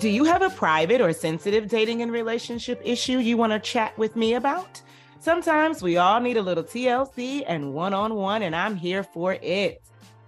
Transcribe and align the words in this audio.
Do 0.00 0.08
you 0.08 0.24
have 0.24 0.42
a 0.42 0.50
private 0.50 1.00
or 1.00 1.12
sensitive 1.12 1.68
dating 1.68 2.02
and 2.02 2.10
relationship 2.10 2.82
issue 2.84 3.18
you 3.18 3.36
want 3.36 3.52
to 3.52 3.60
chat 3.60 3.96
with 3.96 4.16
me 4.16 4.34
about? 4.34 4.82
Sometimes 5.20 5.82
we 5.82 5.98
all 5.98 6.18
need 6.20 6.36
a 6.36 6.42
little 6.42 6.64
TLC 6.64 7.44
and 7.46 7.72
one 7.72 7.94
on 7.94 8.16
one, 8.16 8.42
and 8.42 8.56
I'm 8.56 8.74
here 8.74 9.04
for 9.04 9.34
it. 9.34 9.80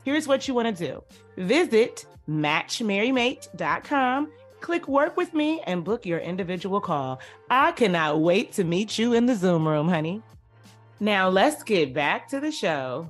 Here's 0.04 0.28
what 0.28 0.46
you 0.46 0.54
want 0.54 0.76
to 0.76 0.86
do 0.86 1.02
visit 1.36 2.06
matchmarrymate.com, 2.28 4.30
click 4.60 4.86
work 4.86 5.16
with 5.16 5.34
me, 5.34 5.60
and 5.66 5.82
book 5.84 6.06
your 6.06 6.20
individual 6.20 6.80
call. 6.80 7.18
I 7.50 7.72
cannot 7.72 8.20
wait 8.20 8.52
to 8.52 8.62
meet 8.62 8.96
you 8.98 9.14
in 9.14 9.26
the 9.26 9.34
Zoom 9.34 9.66
room, 9.66 9.88
honey. 9.88 10.22
Now, 11.00 11.28
let's 11.28 11.64
get 11.64 11.92
back 11.92 12.28
to 12.28 12.38
the 12.38 12.52
show. 12.52 13.08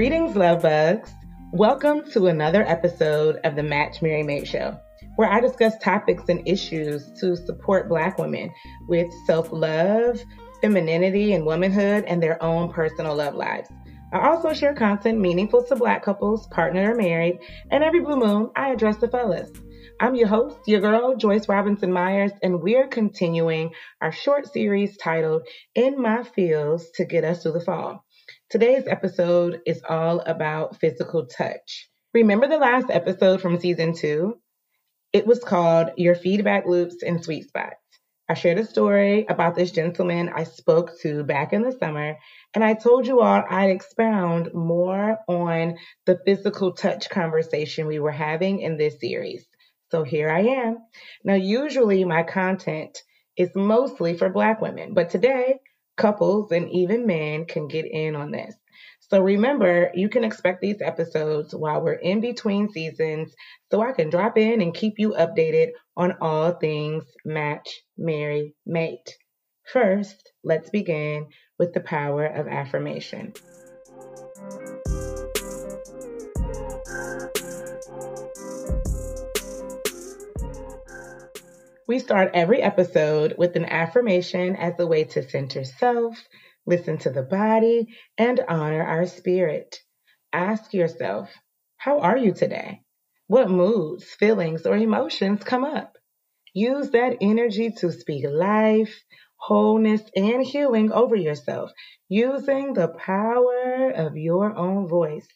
Greetings, 0.00 0.34
love 0.34 0.62
bugs. 0.62 1.12
Welcome 1.52 2.10
to 2.12 2.28
another 2.28 2.62
episode 2.66 3.36
of 3.44 3.54
the 3.54 3.62
Match 3.62 4.00
Marry 4.00 4.22
Mate 4.22 4.48
Show, 4.48 4.78
where 5.16 5.30
I 5.30 5.40
discuss 5.40 5.76
topics 5.76 6.22
and 6.30 6.40
issues 6.48 7.12
to 7.20 7.36
support 7.36 7.90
Black 7.90 8.16
women 8.16 8.50
with 8.88 9.12
self 9.26 9.52
love, 9.52 10.18
femininity, 10.62 11.34
and 11.34 11.44
womanhood, 11.44 12.04
and 12.06 12.22
their 12.22 12.42
own 12.42 12.72
personal 12.72 13.14
love 13.14 13.34
lives. 13.34 13.68
I 14.10 14.26
also 14.26 14.54
share 14.54 14.72
content 14.72 15.20
meaningful 15.20 15.64
to 15.64 15.76
Black 15.76 16.02
couples, 16.02 16.46
partnered 16.46 16.88
or 16.88 16.94
married, 16.94 17.38
and 17.70 17.84
every 17.84 18.00
blue 18.00 18.16
moon, 18.16 18.52
I 18.56 18.70
address 18.70 18.96
the 18.96 19.08
fellas. 19.08 19.50
I'm 20.00 20.14
your 20.14 20.28
host, 20.28 20.60
your 20.66 20.80
girl, 20.80 21.14
Joyce 21.14 21.46
Robinson 21.46 21.92
Myers, 21.92 22.32
and 22.42 22.62
we're 22.62 22.88
continuing 22.88 23.72
our 24.00 24.12
short 24.12 24.50
series 24.50 24.96
titled 24.96 25.42
In 25.74 26.00
My 26.00 26.22
Feels 26.22 26.88
to 26.94 27.04
Get 27.04 27.22
Us 27.22 27.42
Through 27.42 27.52
the 27.52 27.60
Fall. 27.60 28.02
Today's 28.50 28.88
episode 28.88 29.60
is 29.64 29.80
all 29.88 30.18
about 30.22 30.80
physical 30.80 31.24
touch. 31.26 31.88
Remember 32.12 32.48
the 32.48 32.58
last 32.58 32.86
episode 32.90 33.40
from 33.40 33.60
season 33.60 33.94
two? 33.94 34.40
It 35.12 35.24
was 35.24 35.38
called 35.38 35.90
Your 35.96 36.16
Feedback 36.16 36.66
Loops 36.66 37.04
and 37.04 37.22
Sweet 37.22 37.46
Spots. 37.46 37.76
I 38.28 38.34
shared 38.34 38.58
a 38.58 38.64
story 38.64 39.24
about 39.28 39.54
this 39.54 39.70
gentleman 39.70 40.30
I 40.34 40.42
spoke 40.42 40.90
to 41.02 41.22
back 41.22 41.52
in 41.52 41.62
the 41.62 41.70
summer, 41.70 42.16
and 42.52 42.64
I 42.64 42.74
told 42.74 43.06
you 43.06 43.20
all 43.20 43.44
I'd 43.48 43.70
expound 43.70 44.52
more 44.52 45.18
on 45.28 45.76
the 46.06 46.18
physical 46.26 46.72
touch 46.72 47.08
conversation 47.08 47.86
we 47.86 48.00
were 48.00 48.10
having 48.10 48.62
in 48.62 48.76
this 48.76 48.98
series. 48.98 49.46
So 49.92 50.02
here 50.02 50.28
I 50.28 50.40
am. 50.40 50.78
Now, 51.22 51.34
usually 51.34 52.04
my 52.04 52.24
content 52.24 52.98
is 53.36 53.50
mostly 53.54 54.14
for 54.14 54.28
Black 54.28 54.60
women, 54.60 54.92
but 54.92 55.08
today 55.08 55.60
couples 56.00 56.50
and 56.50 56.70
even 56.70 57.06
men 57.06 57.44
can 57.44 57.68
get 57.68 57.84
in 57.84 58.16
on 58.16 58.30
this. 58.30 58.54
So 59.10 59.20
remember, 59.20 59.90
you 59.94 60.08
can 60.08 60.24
expect 60.24 60.60
these 60.60 60.80
episodes 60.80 61.54
while 61.54 61.82
we're 61.82 61.94
in 61.94 62.20
between 62.20 62.70
seasons 62.70 63.34
so 63.70 63.82
I 63.82 63.92
can 63.92 64.08
drop 64.08 64.38
in 64.38 64.62
and 64.62 64.72
keep 64.72 64.94
you 64.98 65.10
updated 65.10 65.70
on 65.96 66.16
all 66.20 66.52
things 66.52 67.04
match, 67.24 67.82
marry, 67.98 68.54
mate. 68.64 69.16
First, 69.72 70.32
let's 70.42 70.70
begin 70.70 71.26
with 71.58 71.74
the 71.74 71.80
power 71.80 72.24
of 72.24 72.48
affirmation. 72.48 73.34
We 81.90 81.98
start 81.98 82.30
every 82.34 82.62
episode 82.62 83.34
with 83.36 83.56
an 83.56 83.64
affirmation 83.64 84.54
as 84.54 84.78
a 84.78 84.86
way 84.86 85.02
to 85.02 85.28
center 85.28 85.64
self, 85.64 86.22
listen 86.64 86.98
to 86.98 87.10
the 87.10 87.24
body, 87.24 87.88
and 88.16 88.38
honor 88.48 88.84
our 88.84 89.06
spirit. 89.06 89.80
Ask 90.32 90.72
yourself, 90.72 91.30
how 91.78 91.98
are 91.98 92.16
you 92.16 92.32
today? 92.32 92.82
What 93.26 93.50
moods, 93.50 94.04
feelings, 94.04 94.66
or 94.66 94.76
emotions 94.76 95.42
come 95.42 95.64
up? 95.64 95.98
Use 96.54 96.90
that 96.90 97.16
energy 97.20 97.72
to 97.78 97.90
speak 97.90 98.24
life, 98.24 99.02
wholeness, 99.34 100.02
and 100.14 100.46
healing 100.46 100.92
over 100.92 101.16
yourself 101.16 101.72
using 102.08 102.72
the 102.72 102.86
power 102.86 103.90
of 103.90 104.16
your 104.16 104.56
own 104.56 104.86
voice. 104.86 105.26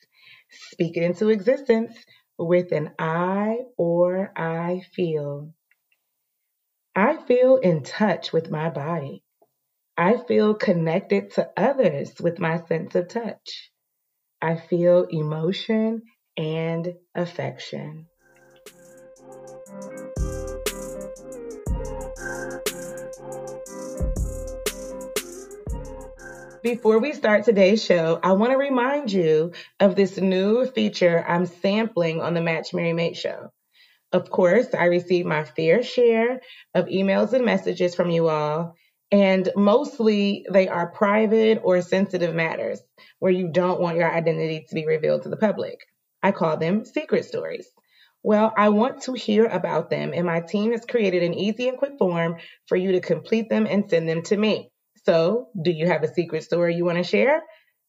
Speak 0.51 0.97
it 0.97 1.03
into 1.03 1.31
existence 1.31 1.97
with 2.39 2.71
an 2.71 2.93
I 2.97 3.57
or 3.77 4.31
I 4.37 4.83
feel. 4.95 5.53
I 6.97 7.17
feel 7.17 7.57
in 7.57 7.83
touch 7.83 8.33
with 8.33 8.53
my 8.53 8.71
body. 8.71 9.25
I 9.97 10.17
feel 10.17 10.55
connected 10.55 11.33
to 11.33 11.51
others 11.57 12.13
with 12.21 12.39
my 12.39 12.65
sense 12.67 12.95
of 12.95 13.09
touch. 13.09 13.73
I 14.41 14.55
feel 14.55 15.05
emotion 15.11 16.03
and 16.37 16.95
affection. 17.13 18.07
Before 26.63 27.01
we 27.01 27.13
start 27.13 27.45
today's 27.45 27.85
show, 27.85 28.21
I 28.23 28.33
want 28.33 28.53
to 28.53 28.57
remind 28.57 29.11
you 29.11 29.53
of 29.81 29.97
this 29.97 30.17
new 30.17 30.65
feature 30.67 31.25
I'm 31.27 31.47
sampling 31.47 32.23
on 32.23 32.35
the 32.35 32.41
Match 32.41 32.73
Marry 32.73 32.93
Mate 32.93 33.17
show. 33.17 33.51
Of 34.15 34.31
course, 34.31 34.75
I 34.75 34.87
receive 34.87 35.27
my 35.27 35.45
fair 35.45 35.83
share 35.83 36.41
of 36.75 36.87
emails 36.87 37.35
and 37.35 37.45
messages 37.45 37.95
from 37.95 38.11
you 38.11 38.29
all, 38.31 38.77
and 39.13 39.51
mostly 39.57 40.47
they 40.51 40.69
are 40.69 40.91
private 40.93 41.61
or 41.65 41.83
sensitive 41.83 42.35
matters 42.35 42.81
where 43.21 43.33
you 43.33 43.51
don't 43.53 43.81
want 43.83 43.99
your 43.99 44.11
identity 44.11 44.65
to 44.71 44.75
be 44.75 44.87
revealed 44.87 45.25
to 45.25 45.31
the 45.31 45.37
public. 45.37 45.81
I 46.23 46.33
call 46.33 46.57
them 46.59 46.87
secret 46.87 47.27
stories. 47.27 47.69
Well, 48.23 48.55
I 48.57 48.71
want 48.71 49.03
to 49.05 49.15
hear 49.15 49.47
about 49.47 49.91
them, 49.91 50.13
and 50.15 50.27
my 50.27 50.41
team 50.41 50.73
has 50.73 50.87
created 50.87 51.23
an 51.25 51.35
easy 51.35 51.69
and 51.69 51.79
quick 51.79 51.99
form 51.99 52.39
for 52.69 52.77
you 52.77 52.93
to 52.93 53.03
complete 53.03 53.51
them 53.51 53.67
and 53.69 53.91
send 53.91 54.09
them 54.09 54.23
to 54.25 54.37
me. 54.39 54.71
So, 55.05 55.51
do 55.61 55.73
you 55.73 55.89
have 55.89 56.05
a 56.05 56.15
secret 56.15 56.45
story 56.45 56.77
you 56.77 56.87
want 56.87 56.99
to 56.99 57.05
share? 57.05 57.43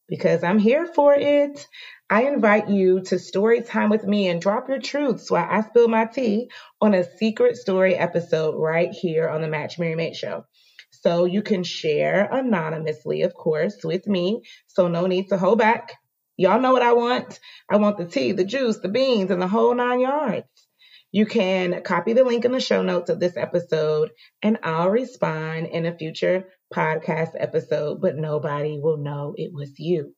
Because 0.09 0.43
I'm 0.43 0.59
here 0.59 0.87
for 0.87 1.15
it. 1.15 1.67
I 2.07 2.25
invite 2.25 2.69
you 2.69 3.01
to 3.01 3.17
story 3.17 3.63
time 3.63 3.89
with 3.89 4.03
me 4.03 4.27
and 4.27 4.39
drop 4.39 4.69
your 4.69 4.79
truths 4.79 5.31
while 5.31 5.47
I 5.49 5.61
spill 5.61 5.87
my 5.87 6.05
tea 6.05 6.51
on 6.79 6.93
a 6.93 7.03
secret 7.03 7.57
story 7.57 7.95
episode 7.95 8.53
right 8.59 8.91
here 8.91 9.27
on 9.27 9.41
the 9.41 9.47
Match 9.47 9.79
Marry 9.79 9.95
Mate 9.95 10.15
show. 10.15 10.45
So 10.91 11.25
you 11.25 11.41
can 11.41 11.63
share 11.63 12.29
anonymously, 12.31 13.23
of 13.23 13.33
course, 13.33 13.83
with 13.83 14.05
me. 14.05 14.43
So 14.67 14.87
no 14.87 15.07
need 15.07 15.29
to 15.29 15.37
hold 15.37 15.57
back. 15.57 15.93
Y'all 16.37 16.61
know 16.61 16.73
what 16.73 16.83
I 16.83 16.93
want. 16.93 17.39
I 17.71 17.77
want 17.77 17.97
the 17.97 18.05
tea, 18.05 18.33
the 18.33 18.43
juice, 18.43 18.77
the 18.77 18.87
beans, 18.87 19.31
and 19.31 19.41
the 19.41 19.47
whole 19.47 19.73
nine 19.73 20.01
yards. 20.01 20.45
You 21.11 21.25
can 21.25 21.81
copy 21.81 22.13
the 22.13 22.23
link 22.23 22.45
in 22.45 22.51
the 22.51 22.59
show 22.59 22.83
notes 22.83 23.09
of 23.09 23.19
this 23.19 23.35
episode 23.35 24.11
and 24.43 24.59
I'll 24.61 24.91
respond 24.91 25.67
in 25.67 25.87
a 25.87 25.97
future 25.97 26.49
podcast 26.71 27.31
episode, 27.35 27.99
but 27.99 28.15
nobody 28.15 28.79
will 28.79 28.97
know 28.97 29.33
it 29.35 29.51
was 29.51 29.79
you. 29.79 30.13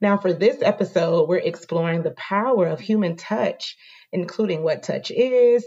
Now, 0.00 0.16
for 0.16 0.32
this 0.32 0.62
episode, 0.62 1.28
we're 1.28 1.38
exploring 1.38 2.02
the 2.02 2.12
power 2.12 2.66
of 2.66 2.80
human 2.80 3.16
touch, 3.16 3.76
including 4.12 4.62
what 4.62 4.82
touch 4.82 5.10
is, 5.10 5.64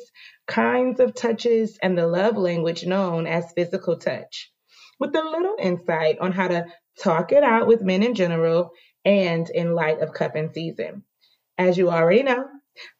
kinds 0.48 1.00
of 1.00 1.14
touches, 1.14 1.78
and 1.82 1.98
the 1.98 2.08
love 2.08 2.38
language 2.38 2.86
known 2.86 3.28
as 3.28 3.52
physical 3.54 3.98
touch, 3.98 4.52
with 5.00 5.16
a 5.16 5.22
little 5.22 5.56
insight 5.60 6.20
on 6.20 6.32
how 6.32 6.48
to 6.48 6.66
talk 7.02 7.32
it 7.32 7.44
out 7.44 7.68
with 7.68 7.82
men 7.82 8.04
in 8.04 8.16
general 8.16 8.72
and 9.04 9.50
in 9.50 9.76
light 9.76 10.00
of 10.00 10.14
cuffing 10.14 10.52
season. 10.54 11.04
As 11.58 11.78
you 11.78 11.90
already 11.90 12.24
know, 12.24 12.46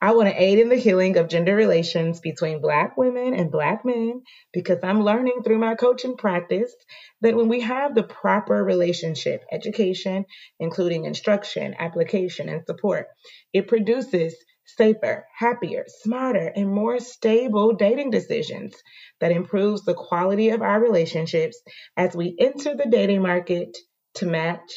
I 0.02 0.14
want 0.14 0.28
to 0.28 0.42
aid 0.42 0.60
in 0.60 0.70
the 0.70 0.76
healing 0.76 1.18
of 1.18 1.30
gender 1.30 1.56
relations 1.56 2.20
between 2.20 2.62
Black 2.62 2.98
women 2.98 3.34
and 3.34 3.52
Black 3.52 3.86
men 3.86 4.22
because 4.52 4.80
I'm 4.84 5.04
learning 5.04 5.44
through 5.44 5.60
my 5.60 5.76
coaching 5.76 6.18
practice 6.18 6.76
that 7.22 7.36
when 7.36 7.48
we 7.48 7.62
have 7.62 7.96
the 7.96 8.04
proper 8.04 8.64
relationship, 8.64 9.44
education, 9.52 10.26
including 10.60 11.06
instruction, 11.06 11.74
application, 11.80 12.50
and 12.50 12.66
support, 12.66 13.08
it 13.54 13.68
produces 13.68 14.36
safer, 14.66 15.26
happier, 15.38 15.86
smarter, 15.88 16.52
and 16.56 16.70
more 16.70 17.00
stable 17.00 17.74
dating 17.74 18.12
decisions 18.12 18.76
that 19.20 19.32
improves 19.32 19.84
the 19.84 19.94
quality 19.94 20.50
of 20.50 20.62
our 20.62 20.82
relationships 20.82 21.62
as 21.96 22.16
we 22.16 22.36
enter 22.40 22.76
the 22.76 22.90
dating 22.90 23.22
market 23.22 23.78
to 24.16 24.26
match, 24.26 24.72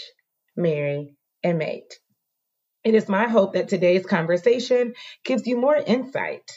marry, 0.57 1.15
and 1.43 1.59
mate. 1.59 1.99
It 2.85 2.95
is 2.95 3.09
my 3.09 3.29
hope 3.29 3.55
that 3.55 3.69
today's 3.69 4.05
conversation 4.05 4.93
gives 5.25 5.47
you 5.47 5.57
more 5.57 5.77
insight 5.77 6.51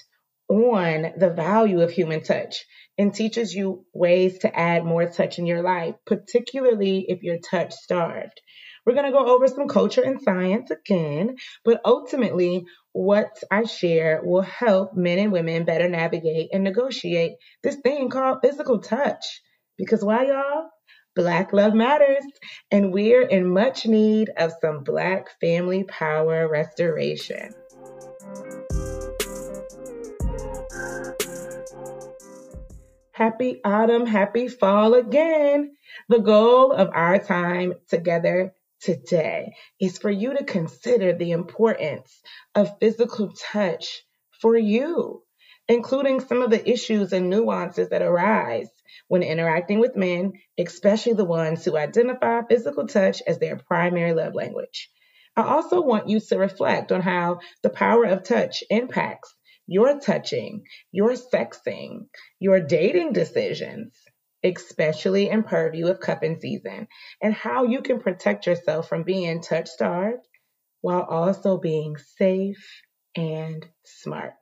on 0.50 1.14
the 1.18 1.30
value 1.30 1.82
of 1.82 1.92
human 1.92 2.22
touch 2.22 2.66
and 2.98 3.14
teaches 3.14 3.54
you 3.54 3.86
ways 3.94 4.40
to 4.40 4.60
add 4.60 4.84
more 4.84 5.06
touch 5.06 5.40
in 5.40 5.46
your 5.46 5.62
life, 5.62 5.96
particularly 6.06 7.06
if 7.08 7.24
you're 7.24 7.40
touch 7.40 7.74
starved. 7.74 8.42
We're 8.86 8.94
going 8.94 9.06
to 9.06 9.12
go 9.12 9.26
over 9.36 9.48
some 9.48 9.70
culture 9.70 10.02
and 10.02 10.22
science 10.22 10.70
again, 10.72 11.36
but 11.64 11.82
ultimately, 11.86 12.66
what 12.92 13.32
I 13.52 13.64
share 13.64 14.22
will 14.24 14.42
help 14.42 14.96
men 14.96 15.20
and 15.20 15.32
women 15.32 15.66
better 15.66 15.88
navigate 15.88 16.50
and 16.54 16.64
negotiate 16.64 17.34
this 17.64 17.78
thing 17.78 18.10
called 18.10 18.40
physical 18.44 18.80
touch. 18.82 19.42
Because 19.78 20.04
why, 20.04 20.26
y'all? 20.26 20.70
Black 21.18 21.52
Love 21.52 21.74
Matters, 21.74 22.24
and 22.70 22.94
we're 22.94 23.24
in 23.24 23.52
much 23.52 23.88
need 23.88 24.30
of 24.38 24.54
some 24.62 24.84
Black 24.84 25.28
family 25.42 25.84
power 25.84 26.48
restoration. 26.48 27.56
Happy 33.14 33.60
autumn, 33.66 34.06
happy 34.06 34.48
fall 34.48 34.94
again. 34.94 35.76
The 36.08 36.20
goal 36.20 36.72
of 36.72 36.92
our 36.94 37.18
time 37.18 37.74
together 37.90 38.54
today 38.80 39.56
is 39.82 39.98
for 39.98 40.12
you 40.12 40.38
to 40.38 40.44
consider 40.44 41.14
the 41.14 41.32
importance 41.32 42.22
of 42.54 42.78
physical 42.80 43.34
touch 43.52 44.04
for 44.40 44.56
you, 44.56 45.24
including 45.68 46.20
some 46.20 46.44
of 46.44 46.52
the 46.52 46.70
issues 46.70 47.12
and 47.12 47.28
nuances 47.28 47.90
that 47.90 48.04
arise 48.04 48.70
when 49.08 49.24
interacting 49.24 49.80
with 49.80 49.96
men, 49.96 50.34
especially 50.58 51.14
the 51.14 51.26
ones 51.26 51.64
who 51.64 51.78
identify 51.78 52.42
physical 52.44 52.88
touch 52.88 53.22
as 53.28 53.40
their 53.40 53.58
primary 53.58 54.14
love 54.14 54.36
language. 54.36 54.90
I 55.36 55.44
also 55.44 55.82
want 55.82 56.10
you 56.10 56.20
to 56.20 56.38
reflect 56.38 56.92
on 56.92 57.02
how 57.02 57.40
the 57.62 57.70
power 57.70 58.06
of 58.06 58.24
touch 58.24 58.64
impacts 58.70 59.36
your 59.68 60.00
touching, 60.00 60.64
your 60.92 61.12
sexing, 61.12 62.08
your 62.40 62.60
dating 62.60 63.14
decisions, 63.14 63.94
especially 64.44 65.30
in 65.30 65.44
purview 65.44 65.88
of 65.88 66.00
cuffing 66.00 66.40
season, 66.40 66.88
and 67.22 67.34
how 67.34 67.66
you 67.66 67.82
can 67.82 68.00
protect 68.00 68.48
yourself 68.48 68.88
from 68.88 69.04
being 69.04 69.42
touch 69.42 69.68
starved 69.68 70.26
while 70.82 71.04
also 71.04 71.58
being 71.58 71.98
safe 71.98 72.82
and 73.16 73.68
smart. 73.84 74.34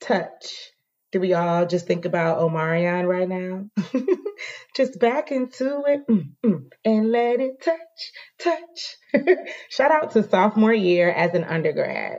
Touch. 0.00 0.70
Do 1.16 1.20
we 1.20 1.32
all 1.32 1.64
just 1.64 1.86
think 1.86 2.04
about 2.04 2.40
Omarion 2.40 3.08
right 3.08 3.26
now? 3.26 3.70
just 4.76 5.00
back 5.00 5.32
into 5.32 5.82
it 5.86 6.06
mm, 6.06 6.28
mm, 6.44 6.64
and 6.84 7.10
let 7.10 7.40
it 7.40 7.62
touch, 7.62 8.12
touch. 8.38 9.38
Shout 9.70 9.92
out 9.92 10.10
to 10.10 10.28
sophomore 10.28 10.74
year 10.74 11.08
as 11.08 11.32
an 11.32 11.44
undergrad. 11.44 12.18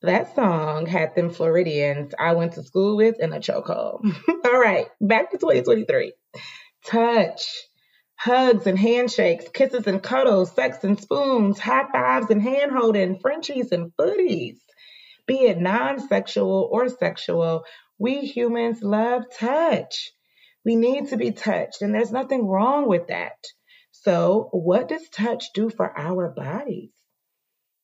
That 0.00 0.34
song 0.34 0.86
had 0.86 1.14
them 1.14 1.28
Floridians 1.28 2.14
I 2.18 2.32
went 2.32 2.54
to 2.54 2.62
school 2.62 2.96
with 2.96 3.20
in 3.20 3.34
a 3.34 3.38
chokehold. 3.38 4.00
All 4.46 4.58
right, 4.58 4.86
back 4.98 5.30
to 5.32 5.36
2023. 5.36 6.14
Touch, 6.86 7.46
hugs 8.14 8.66
and 8.66 8.78
handshakes, 8.78 9.44
kisses 9.52 9.86
and 9.86 10.02
cuddles, 10.02 10.54
sex 10.54 10.82
and 10.84 10.98
spoons, 10.98 11.58
high 11.58 11.84
fives 11.92 12.30
and 12.30 12.40
hand 12.40 12.72
holding, 12.72 13.18
Frenchies 13.18 13.72
and 13.72 13.92
footies. 14.00 14.56
Be 15.26 15.40
it 15.40 15.60
non 15.60 15.98
sexual 16.08 16.68
or 16.70 16.88
sexual, 16.88 17.64
we 17.98 18.20
humans 18.20 18.82
love 18.82 19.24
touch. 19.38 20.12
We 20.64 20.76
need 20.76 21.08
to 21.08 21.16
be 21.16 21.32
touched, 21.32 21.82
and 21.82 21.94
there's 21.94 22.12
nothing 22.12 22.46
wrong 22.46 22.88
with 22.88 23.08
that. 23.08 23.38
So, 23.92 24.48
what 24.52 24.88
does 24.88 25.08
touch 25.08 25.52
do 25.54 25.70
for 25.70 25.96
our 25.98 26.28
bodies? 26.28 26.90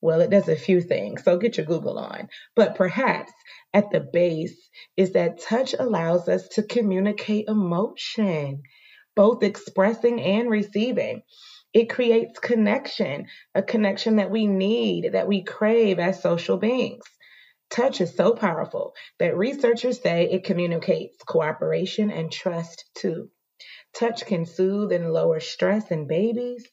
Well, 0.02 0.20
it 0.20 0.30
does 0.30 0.48
a 0.48 0.56
few 0.56 0.80
things, 0.80 1.22
so 1.22 1.38
get 1.38 1.56
your 1.56 1.66
Google 1.66 1.98
on. 1.98 2.28
But 2.56 2.74
perhaps 2.74 3.32
at 3.72 3.90
the 3.90 4.00
base 4.00 4.68
is 4.96 5.12
that 5.12 5.40
touch 5.40 5.74
allows 5.78 6.28
us 6.28 6.48
to 6.48 6.64
communicate 6.64 7.46
emotion, 7.48 8.62
both 9.14 9.44
expressing 9.44 10.20
and 10.20 10.50
receiving. 10.50 11.22
It 11.72 11.88
creates 11.88 12.38
connection, 12.40 13.28
a 13.54 13.62
connection 13.62 14.16
that 14.16 14.30
we 14.30 14.46
need, 14.46 15.12
that 15.12 15.28
we 15.28 15.44
crave 15.44 16.00
as 16.00 16.20
social 16.20 16.58
beings. 16.58 17.04
Touch 17.72 18.02
is 18.02 18.14
so 18.14 18.34
powerful 18.34 18.94
that 19.18 19.34
researchers 19.34 19.98
say 19.98 20.28
it 20.30 20.44
communicates 20.44 21.16
cooperation 21.24 22.10
and 22.10 22.30
trust 22.30 22.84
too. 22.94 23.30
Touch 23.94 24.26
can 24.26 24.44
soothe 24.44 24.92
and 24.92 25.10
lower 25.10 25.40
stress 25.40 25.90
in 25.90 26.06
babies. 26.06 26.66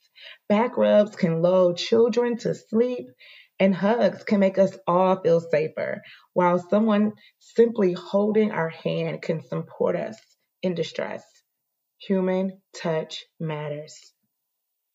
Back 0.49 0.75
rubs 0.75 1.15
can 1.15 1.41
lull 1.41 1.73
children 1.73 2.35
to 2.39 2.53
sleep, 2.53 3.07
and 3.59 3.73
hugs 3.73 4.23
can 4.25 4.41
make 4.41 4.57
us 4.57 4.77
all 4.85 5.21
feel 5.21 5.39
safer, 5.39 6.01
while 6.33 6.59
someone 6.59 7.13
simply 7.39 7.93
holding 7.93 8.51
our 8.51 8.69
hand 8.69 9.21
can 9.21 9.41
support 9.41 9.95
us 9.95 10.17
in 10.61 10.75
distress. 10.75 11.23
Human 11.99 12.61
touch 12.73 13.25
matters. 13.39 14.13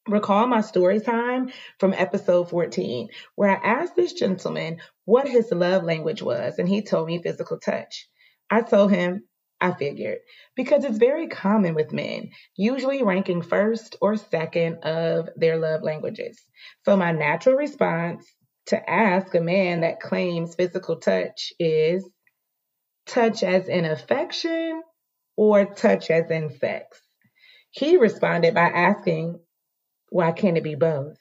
Recall 0.07 0.47
my 0.47 0.61
story 0.61 1.01
time 1.01 1.51
from 1.79 1.95
episode 1.95 2.51
14, 2.51 3.09
where 3.37 3.49
I 3.49 3.55
asked 3.55 3.97
this 3.97 4.13
gentleman 4.13 4.77
what 5.07 5.27
his 5.27 5.51
love 5.51 5.83
language 5.83 6.21
was, 6.21 6.59
and 6.59 6.69
he 6.69 6.83
told 6.83 7.07
me 7.07 7.23
physical 7.23 7.59
touch. 7.59 8.07
I 8.51 8.61
told 8.61 8.91
him 8.91 9.25
I 9.63 9.73
figured, 9.73 10.19
because 10.57 10.85
it's 10.85 10.99
very 10.99 11.29
common 11.29 11.75
with 11.75 11.95
men, 11.95 12.29
usually 12.55 13.03
ranking 13.03 13.41
first 13.41 13.97
or 14.03 14.17
second 14.19 14.85
of 14.85 15.31
their 15.37 15.57
love 15.57 15.83
languages. 15.83 16.39
So 16.85 16.99
my 16.99 17.13
natural 17.13 17.57
response 17.57 18.27
to 18.67 18.91
ask 18.91 19.35
a 19.35 19.41
man 19.41 19.81
that 19.81 20.01
claims 20.01 20.55
physical 20.55 20.97
touch 20.97 21.51
is 21.59 22.07
touch 23.07 23.43
as 23.43 23.69
in 23.69 23.87
affection 23.87 24.83
or 25.37 25.65
touch 25.65 26.11
as 26.11 26.31
in 26.31 26.51
sex. 26.59 27.01
He 27.71 27.97
responded 27.97 28.53
by 28.53 28.69
asking, 28.69 29.41
why 30.15 30.31
can't 30.31 30.57
it 30.57 30.63
be 30.63 30.77
both? 30.77 31.17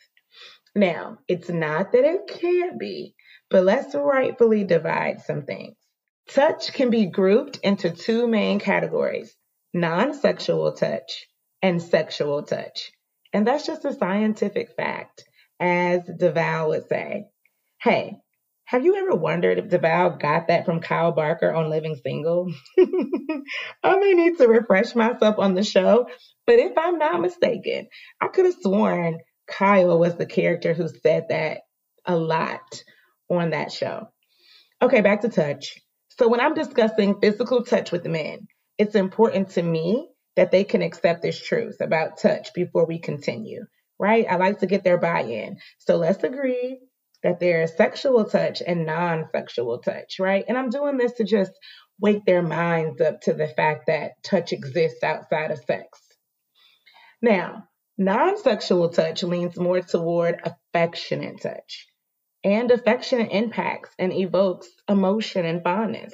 Now, 0.76 1.18
it's 1.28 1.50
not 1.50 1.94
that 1.94 2.04
it 2.06 2.28
can't 2.28 2.80
be, 2.80 3.16
but 3.50 3.64
let's 3.64 3.96
rightfully 3.96 4.66
divide 4.66 5.22
some 5.22 5.46
things. 5.48 5.76
Touch 6.30 6.72
can 6.74 6.92
be 6.92 7.08
grouped 7.08 7.58
into 7.64 7.90
two 7.90 8.28
main 8.28 8.60
categories 8.60 9.36
non 9.74 10.14
sexual 10.14 10.74
touch 10.74 11.26
and 11.64 11.82
sexual 11.82 12.44
touch. 12.44 12.92
And 13.34 13.48
that's 13.48 13.66
just 13.66 13.84
a 13.84 13.96
scientific 13.96 14.76
fact, 14.78 15.24
as 15.60 16.02
DeVal 16.04 16.68
would 16.68 16.88
say. 16.88 17.26
Hey, 17.82 18.18
have 18.74 18.84
you 18.84 18.96
ever 18.96 19.14
wondered 19.14 19.60
if 19.60 19.70
DeVal 19.70 20.20
got 20.20 20.48
that 20.48 20.66
from 20.66 20.80
Kyle 20.80 21.12
Barker 21.12 21.54
on 21.54 21.70
Living 21.70 21.96
Single? 22.04 22.52
I 23.84 23.98
may 24.00 24.14
need 24.16 24.40
to 24.40 24.48
refresh 24.48 24.96
myself 24.96 25.36
on 25.38 25.54
the 25.54 25.64
show, 25.64 26.08
but 26.48 26.58
if 26.58 26.76
I'm 26.76 26.98
not 26.98 27.22
mistaken, 27.22 27.88
I 28.20 28.30
could 28.30 28.46
have 28.46 28.56
sworn 28.60 29.20
Kyle 29.46 30.00
was 30.00 30.16
the 30.16 30.26
character 30.26 30.74
who 30.74 30.88
said 30.88 31.26
that 31.30 31.60
a 32.08 32.16
lot 32.16 32.84
on 33.30 33.52
that 33.52 33.72
show. 33.72 34.08
Okay, 34.82 35.02
back 35.02 35.22
to 35.22 35.30
touch. 35.30 35.78
So 36.10 36.28
when 36.28 36.40
I'm 36.40 36.56
discussing 36.56 37.22
physical 37.22 37.64
touch 37.64 37.92
with 37.92 38.08
men, 38.08 38.48
it's 38.80 38.96
important 38.96 39.52
to 39.52 39.62
me 39.62 40.10
that 40.36 40.50
they 40.50 40.64
can 40.64 40.82
accept 40.82 41.22
this 41.22 41.40
truth 41.40 41.76
about 41.80 42.18
touch 42.18 42.50
before 42.56 42.88
we 42.88 42.98
continue, 42.98 43.66
right? 44.00 44.26
I 44.28 44.38
like 44.38 44.62
to 44.62 44.66
get 44.66 44.84
their 44.84 44.98
buy 44.98 45.22
in. 45.22 45.58
So 45.78 45.98
let's 45.98 46.24
agree 46.24 46.80
that 47.24 47.40
there's 47.40 47.76
sexual 47.76 48.26
touch 48.26 48.62
and 48.66 48.86
non 48.86 49.28
sexual 49.32 49.80
touch, 49.80 50.20
right? 50.20 50.46
And 50.48 50.58
I'm 50.58 50.70
doing 50.70 50.98
this 50.98 51.14
to 51.14 51.24
just 51.24 51.52
wake 52.00 52.26
their 52.26 52.42
minds 52.42 53.00
up 53.02 53.22
to 53.22 53.34
the 53.34 53.48
fact 53.48 53.88
that 53.88 54.12
touch 54.24 54.52
exists 54.52 55.04
outside 55.04 55.52
of 55.52 55.60
sex. 55.60 56.00
Now, 57.22 57.70
non 57.98 58.38
sexual 58.38 58.90
touch 58.90 59.24
leans 59.24 59.58
more 59.58 59.82
toward 59.82 60.42
affectionate 60.44 61.42
touch 61.42 61.88
and 62.44 62.70
affectionate 62.72 63.32
impacts 63.32 63.92
and 63.98 64.12
evokes 64.12 64.68
emotion 64.90 65.46
and 65.46 65.64
fondness. 65.64 66.14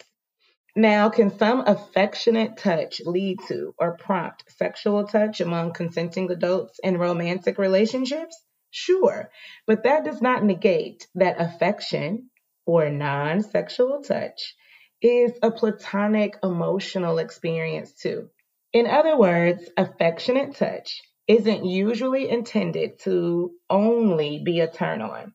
Now, 0.75 1.09
can 1.09 1.31
some 1.31 1.63
affectionate 1.65 2.57
touch 2.57 3.01
lead 3.03 3.39
to 3.47 3.73
or 3.79 3.97
prompt 3.97 4.43
sexual 4.49 5.07
touch 5.07 5.41
among 5.41 5.73
consenting 5.73 6.29
adults 6.31 6.79
in 6.83 6.97
romantic 6.97 7.57
relationships? 7.57 8.37
Sure, 8.71 9.31
but 9.65 9.83
that 9.83 10.03
does 10.05 10.21
not 10.21 10.43
negate 10.43 11.07
that 11.15 11.41
affection 11.41 12.29
or 12.65 12.89
non 12.89 13.41
sexual 13.41 14.01
touch 14.03 14.55
is 15.01 15.31
a 15.41 15.49
platonic 15.51 16.38
emotional 16.43 17.17
experience 17.17 17.93
too. 17.93 18.29
In 18.73 18.85
other 18.85 19.17
words, 19.17 19.67
affectionate 19.75 20.55
touch 20.55 21.01
isn't 21.27 21.65
usually 21.65 22.29
intended 22.29 22.99
to 22.99 23.51
only 23.69 24.41
be 24.43 24.59
a 24.59 24.71
turn 24.71 25.01
on. 25.01 25.33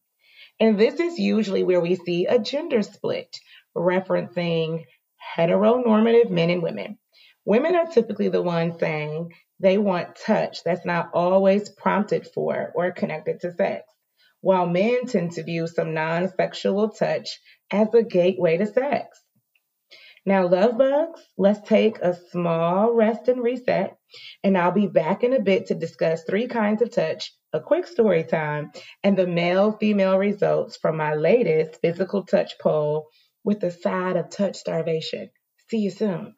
And 0.61 0.79
this 0.79 1.01
is 1.01 1.19
usually 1.19 1.65
where 1.65 1.81
we 1.81 1.97
see 1.97 2.27
a 2.27 2.39
gender 2.39 2.83
split 2.83 3.37
referencing 3.77 4.85
heteronormative 5.37 6.31
men 6.31 6.51
and 6.51 6.63
women. 6.63 6.99
Women 7.45 7.75
are 7.75 7.87
typically 7.87 8.29
the 8.29 8.43
ones 8.43 8.79
saying 8.79 9.33
they 9.61 9.79
want 9.79 10.17
touch 10.17 10.63
that's 10.65 10.85
not 10.85 11.11
always 11.15 11.69
prompted 11.69 12.27
for 12.27 12.73
or 12.75 12.91
connected 12.91 13.41
to 13.41 13.53
sex, 13.53 13.85
while 14.41 14.67
men 14.67 15.07
tend 15.07 15.33
to 15.33 15.43
view 15.43 15.67
some 15.67 15.95
non 15.95 16.29
sexual 16.37 16.91
touch 16.91 17.41
as 17.71 17.93
a 17.95 18.03
gateway 18.03 18.57
to 18.57 18.67
sex. 18.67 19.21
Now, 20.27 20.47
love 20.47 20.79
bugs, 20.79 21.21
let's 21.37 21.67
take 21.69 21.99
a 21.99 22.15
small 22.31 22.93
rest 22.95 23.29
and 23.29 23.43
reset, 23.43 23.97
and 24.43 24.57
I'll 24.57 24.73
be 24.73 24.87
back 24.87 25.23
in 25.23 25.35
a 25.35 25.41
bit 25.41 25.67
to 25.67 25.75
discuss 25.75 26.25
three 26.25 26.47
kinds 26.47 26.81
of 26.81 26.91
touch, 26.91 27.35
a 27.53 27.61
quick 27.61 27.87
story 27.87 28.25
time, 28.25 28.73
and 29.03 29.19
the 29.19 29.27
male 29.27 29.73
female 29.73 30.17
results 30.17 30.79
from 30.79 30.97
my 30.97 31.15
latest 31.15 31.81
physical 31.83 32.25
touch 32.25 32.55
poll 32.59 33.09
with 33.45 33.63
a 33.65 33.71
side 33.71 34.17
of 34.17 34.31
touch 34.31 34.57
starvation. 34.57 35.31
See 35.69 35.79
you 35.79 35.91
soon. 35.91 36.35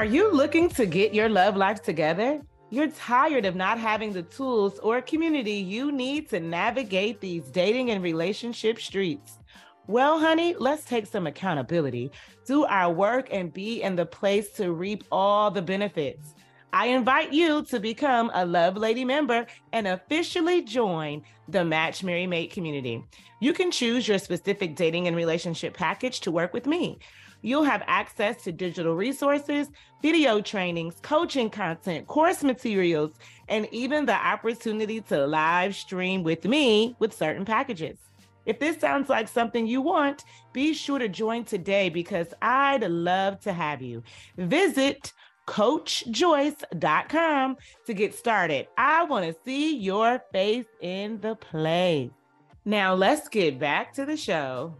Are 0.00 0.06
you 0.06 0.32
looking 0.32 0.70
to 0.70 0.86
get 0.86 1.12
your 1.12 1.28
love 1.28 1.58
life 1.58 1.82
together? 1.82 2.40
You're 2.70 2.88
tired 2.88 3.44
of 3.44 3.54
not 3.54 3.78
having 3.78 4.14
the 4.14 4.22
tools 4.22 4.78
or 4.78 5.02
community 5.02 5.52
you 5.52 5.92
need 5.92 6.26
to 6.30 6.40
navigate 6.40 7.20
these 7.20 7.44
dating 7.50 7.90
and 7.90 8.02
relationship 8.02 8.80
streets. 8.80 9.40
Well, 9.88 10.18
honey, 10.18 10.56
let's 10.58 10.86
take 10.86 11.04
some 11.04 11.26
accountability, 11.26 12.12
do 12.46 12.64
our 12.64 12.90
work, 12.90 13.28
and 13.30 13.52
be 13.52 13.82
in 13.82 13.94
the 13.94 14.06
place 14.06 14.48
to 14.52 14.72
reap 14.72 15.04
all 15.12 15.50
the 15.50 15.60
benefits. 15.60 16.34
I 16.72 16.86
invite 16.86 17.34
you 17.34 17.62
to 17.64 17.78
become 17.78 18.30
a 18.32 18.46
Love 18.46 18.78
Lady 18.78 19.04
member 19.04 19.44
and 19.74 19.86
officially 19.86 20.62
join 20.62 21.24
the 21.46 21.62
Match 21.62 22.02
Marry 22.02 22.26
Mate 22.26 22.52
community. 22.52 23.04
You 23.38 23.52
can 23.52 23.70
choose 23.70 24.08
your 24.08 24.18
specific 24.18 24.76
dating 24.76 25.08
and 25.08 25.16
relationship 25.16 25.74
package 25.74 26.20
to 26.20 26.30
work 26.30 26.54
with 26.54 26.66
me. 26.66 27.00
You'll 27.42 27.64
have 27.64 27.82
access 27.86 28.42
to 28.44 28.52
digital 28.52 28.94
resources, 28.94 29.68
video 30.02 30.40
trainings, 30.40 30.96
coaching 31.02 31.50
content, 31.50 32.06
course 32.06 32.42
materials, 32.42 33.12
and 33.48 33.68
even 33.72 34.06
the 34.06 34.14
opportunity 34.14 35.00
to 35.02 35.26
live 35.26 35.74
stream 35.74 36.22
with 36.22 36.44
me 36.44 36.96
with 36.98 37.14
certain 37.14 37.44
packages. 37.44 37.98
If 38.46 38.58
this 38.58 38.80
sounds 38.80 39.08
like 39.08 39.28
something 39.28 39.66
you 39.66 39.82
want, 39.82 40.24
be 40.52 40.74
sure 40.74 40.98
to 40.98 41.08
join 41.08 41.44
today 41.44 41.88
because 41.88 42.34
I'd 42.42 42.82
love 42.82 43.40
to 43.40 43.52
have 43.52 43.82
you. 43.82 44.02
Visit 44.36 45.12
coachjoyce.com 45.46 47.56
to 47.86 47.94
get 47.94 48.14
started. 48.14 48.68
I 48.78 49.04
want 49.04 49.26
to 49.26 49.36
see 49.44 49.76
your 49.76 50.22
face 50.32 50.66
in 50.80 51.20
the 51.20 51.34
play. 51.36 52.10
Now, 52.64 52.94
let's 52.94 53.28
get 53.28 53.58
back 53.58 53.92
to 53.94 54.04
the 54.04 54.16
show. 54.16 54.74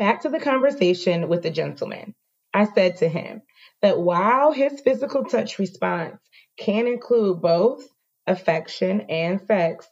Back 0.00 0.22
to 0.22 0.30
the 0.30 0.40
conversation 0.40 1.28
with 1.28 1.42
the 1.42 1.50
gentleman. 1.50 2.14
I 2.54 2.64
said 2.64 2.96
to 2.96 3.08
him 3.08 3.42
that 3.82 4.00
while 4.00 4.50
his 4.50 4.80
physical 4.80 5.24
touch 5.24 5.58
response 5.58 6.18
can 6.56 6.86
include 6.86 7.42
both 7.42 7.86
affection 8.26 9.02
and 9.02 9.42
sex, 9.42 9.86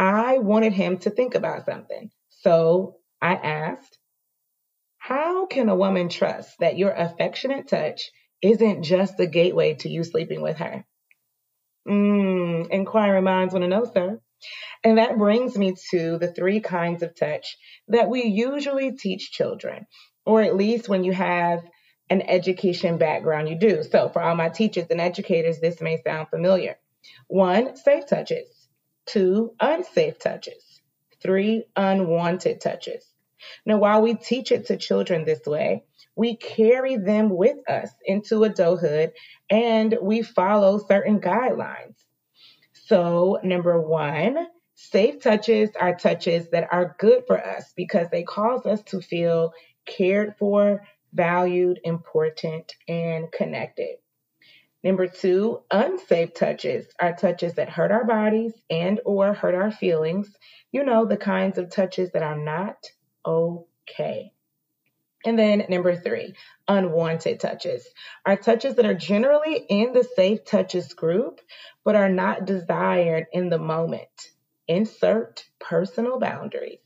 I 0.00 0.38
wanted 0.38 0.72
him 0.72 0.98
to 0.98 1.10
think 1.10 1.36
about 1.36 1.64
something. 1.64 2.10
So 2.30 2.96
I 3.20 3.34
asked, 3.34 3.98
How 4.98 5.46
can 5.46 5.68
a 5.68 5.76
woman 5.76 6.08
trust 6.08 6.58
that 6.58 6.76
your 6.76 6.90
affectionate 6.90 7.68
touch 7.68 8.10
isn't 8.42 8.82
just 8.82 9.16
the 9.16 9.28
gateway 9.28 9.74
to 9.74 9.88
you 9.88 10.02
sleeping 10.02 10.42
with 10.42 10.56
her? 10.56 10.84
Mmm, 11.86 12.68
inquiring 12.68 13.22
minds 13.22 13.54
want 13.54 13.62
to 13.62 13.68
know, 13.68 13.84
sir. 13.84 14.20
And 14.84 14.98
that 14.98 15.18
brings 15.18 15.56
me 15.56 15.74
to 15.90 16.18
the 16.18 16.32
three 16.32 16.60
kinds 16.60 17.02
of 17.02 17.14
touch 17.14 17.56
that 17.88 18.08
we 18.08 18.24
usually 18.24 18.92
teach 18.92 19.30
children, 19.30 19.86
or 20.24 20.42
at 20.42 20.56
least 20.56 20.88
when 20.88 21.04
you 21.04 21.12
have 21.12 21.62
an 22.10 22.22
education 22.22 22.98
background, 22.98 23.48
you 23.48 23.58
do. 23.58 23.82
So, 23.82 24.08
for 24.08 24.22
all 24.22 24.34
my 24.34 24.48
teachers 24.48 24.86
and 24.90 25.00
educators, 25.00 25.60
this 25.60 25.80
may 25.80 26.02
sound 26.02 26.28
familiar. 26.28 26.76
One, 27.28 27.76
safe 27.76 28.06
touches. 28.06 28.68
Two, 29.06 29.54
unsafe 29.60 30.18
touches. 30.18 30.80
Three, 31.22 31.64
unwanted 31.76 32.60
touches. 32.60 33.06
Now, 33.64 33.78
while 33.78 34.02
we 34.02 34.14
teach 34.14 34.52
it 34.52 34.66
to 34.66 34.76
children 34.76 35.24
this 35.24 35.44
way, 35.46 35.84
we 36.14 36.36
carry 36.36 36.96
them 36.96 37.30
with 37.30 37.56
us 37.68 37.90
into 38.04 38.44
adulthood 38.44 39.12
and 39.50 39.96
we 40.02 40.22
follow 40.22 40.78
certain 40.78 41.20
guidelines. 41.20 41.94
So, 42.92 43.38
number 43.42 43.80
one, 43.80 44.48
safe 44.74 45.22
touches 45.22 45.70
are 45.80 45.96
touches 45.96 46.50
that 46.50 46.68
are 46.70 46.94
good 46.98 47.24
for 47.26 47.42
us 47.42 47.72
because 47.74 48.10
they 48.10 48.22
cause 48.22 48.66
us 48.66 48.82
to 48.82 49.00
feel 49.00 49.54
cared 49.86 50.36
for, 50.36 50.82
valued, 51.14 51.80
important, 51.84 52.70
and 52.86 53.32
connected. 53.32 53.96
Number 54.84 55.06
two, 55.06 55.62
unsafe 55.70 56.34
touches 56.34 56.86
are 57.00 57.14
touches 57.14 57.54
that 57.54 57.70
hurt 57.70 57.92
our 57.92 58.04
bodies 58.04 58.52
and 58.68 59.00
or 59.06 59.32
hurt 59.32 59.54
our 59.54 59.70
feelings. 59.70 60.30
You 60.70 60.84
know, 60.84 61.06
the 61.06 61.16
kinds 61.16 61.56
of 61.56 61.70
touches 61.70 62.10
that 62.12 62.22
are 62.22 62.38
not 62.38 62.76
okay. 63.24 64.34
And 65.24 65.38
then 65.38 65.64
number 65.68 65.94
three, 65.94 66.34
unwanted 66.66 67.38
touches 67.38 67.88
are 68.26 68.36
touches 68.36 68.74
that 68.76 68.86
are 68.86 68.94
generally 68.94 69.56
in 69.68 69.92
the 69.92 70.02
safe 70.02 70.44
touches 70.44 70.94
group, 70.94 71.40
but 71.84 71.94
are 71.94 72.08
not 72.08 72.44
desired 72.44 73.26
in 73.32 73.48
the 73.48 73.58
moment. 73.58 74.30
Insert 74.66 75.44
personal 75.60 76.18
boundaries. 76.18 76.80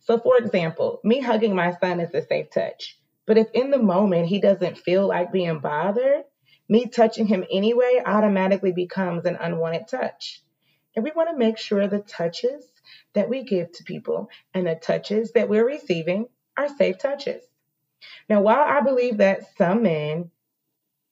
So, 0.00 0.18
for 0.18 0.38
example, 0.38 1.00
me 1.04 1.20
hugging 1.20 1.54
my 1.54 1.74
son 1.80 2.00
is 2.00 2.14
a 2.14 2.22
safe 2.22 2.50
touch, 2.50 2.98
but 3.26 3.38
if 3.38 3.48
in 3.52 3.70
the 3.70 3.78
moment 3.78 4.28
he 4.28 4.40
doesn't 4.40 4.78
feel 4.78 5.06
like 5.06 5.32
being 5.32 5.58
bothered, 5.58 6.22
me 6.68 6.86
touching 6.86 7.26
him 7.26 7.44
anyway 7.50 8.00
automatically 8.04 8.72
becomes 8.72 9.24
an 9.24 9.36
unwanted 9.40 9.88
touch. 9.88 10.42
And 10.94 11.04
we 11.04 11.12
want 11.14 11.30
to 11.30 11.36
make 11.36 11.58
sure 11.58 11.86
the 11.86 12.00
touches 12.00 12.64
that 13.14 13.28
we 13.28 13.42
give 13.44 13.72
to 13.72 13.84
people 13.84 14.30
and 14.54 14.66
the 14.66 14.74
touches 14.74 15.32
that 15.32 15.48
we're 15.48 15.66
receiving 15.66 16.26
are 16.58 16.68
safe 16.76 16.98
touches. 16.98 17.42
Now, 18.28 18.40
while 18.42 18.62
I 18.62 18.80
believe 18.80 19.18
that 19.18 19.56
some 19.56 19.82
men, 19.82 20.30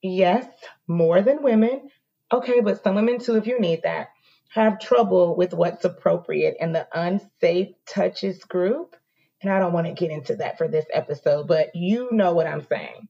yes, 0.02 0.46
more 0.86 1.22
than 1.22 1.42
women, 1.42 1.88
okay, 2.32 2.60
but 2.60 2.82
some 2.82 2.96
women 2.96 3.18
too, 3.18 3.36
if 3.36 3.46
you 3.46 3.58
need 3.60 3.82
that, 3.84 4.08
have 4.50 4.78
trouble 4.78 5.36
with 5.36 5.54
what's 5.54 5.84
appropriate 5.84 6.56
in 6.60 6.72
the 6.72 6.86
unsafe 6.92 7.74
touches 7.86 8.44
group. 8.44 8.96
And 9.42 9.52
I 9.52 9.58
don't 9.58 9.72
want 9.72 9.86
to 9.86 9.92
get 9.92 10.10
into 10.10 10.36
that 10.36 10.58
for 10.58 10.68
this 10.68 10.86
episode, 10.92 11.46
but 11.46 11.74
you 11.74 12.08
know 12.12 12.32
what 12.32 12.46
I'm 12.46 12.62
saying. 12.62 13.08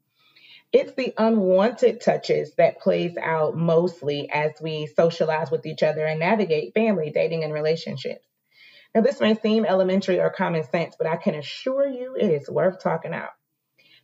It's 0.72 0.92
the 0.92 1.14
unwanted 1.16 2.00
touches 2.00 2.54
that 2.56 2.80
plays 2.80 3.16
out 3.16 3.56
mostly 3.56 4.28
as 4.30 4.52
we 4.60 4.86
socialize 4.86 5.50
with 5.50 5.64
each 5.64 5.82
other 5.82 6.04
and 6.04 6.20
navigate 6.20 6.74
family, 6.74 7.10
dating, 7.10 7.44
and 7.44 7.52
relationships. 7.52 8.26
Now, 8.96 9.02
this 9.02 9.20
may 9.20 9.34
seem 9.34 9.66
elementary 9.66 10.20
or 10.20 10.30
common 10.30 10.64
sense, 10.64 10.96
but 10.96 11.06
I 11.06 11.16
can 11.16 11.34
assure 11.34 11.86
you 11.86 12.16
it 12.18 12.30
is 12.30 12.48
worth 12.48 12.82
talking 12.82 13.12
out. 13.12 13.28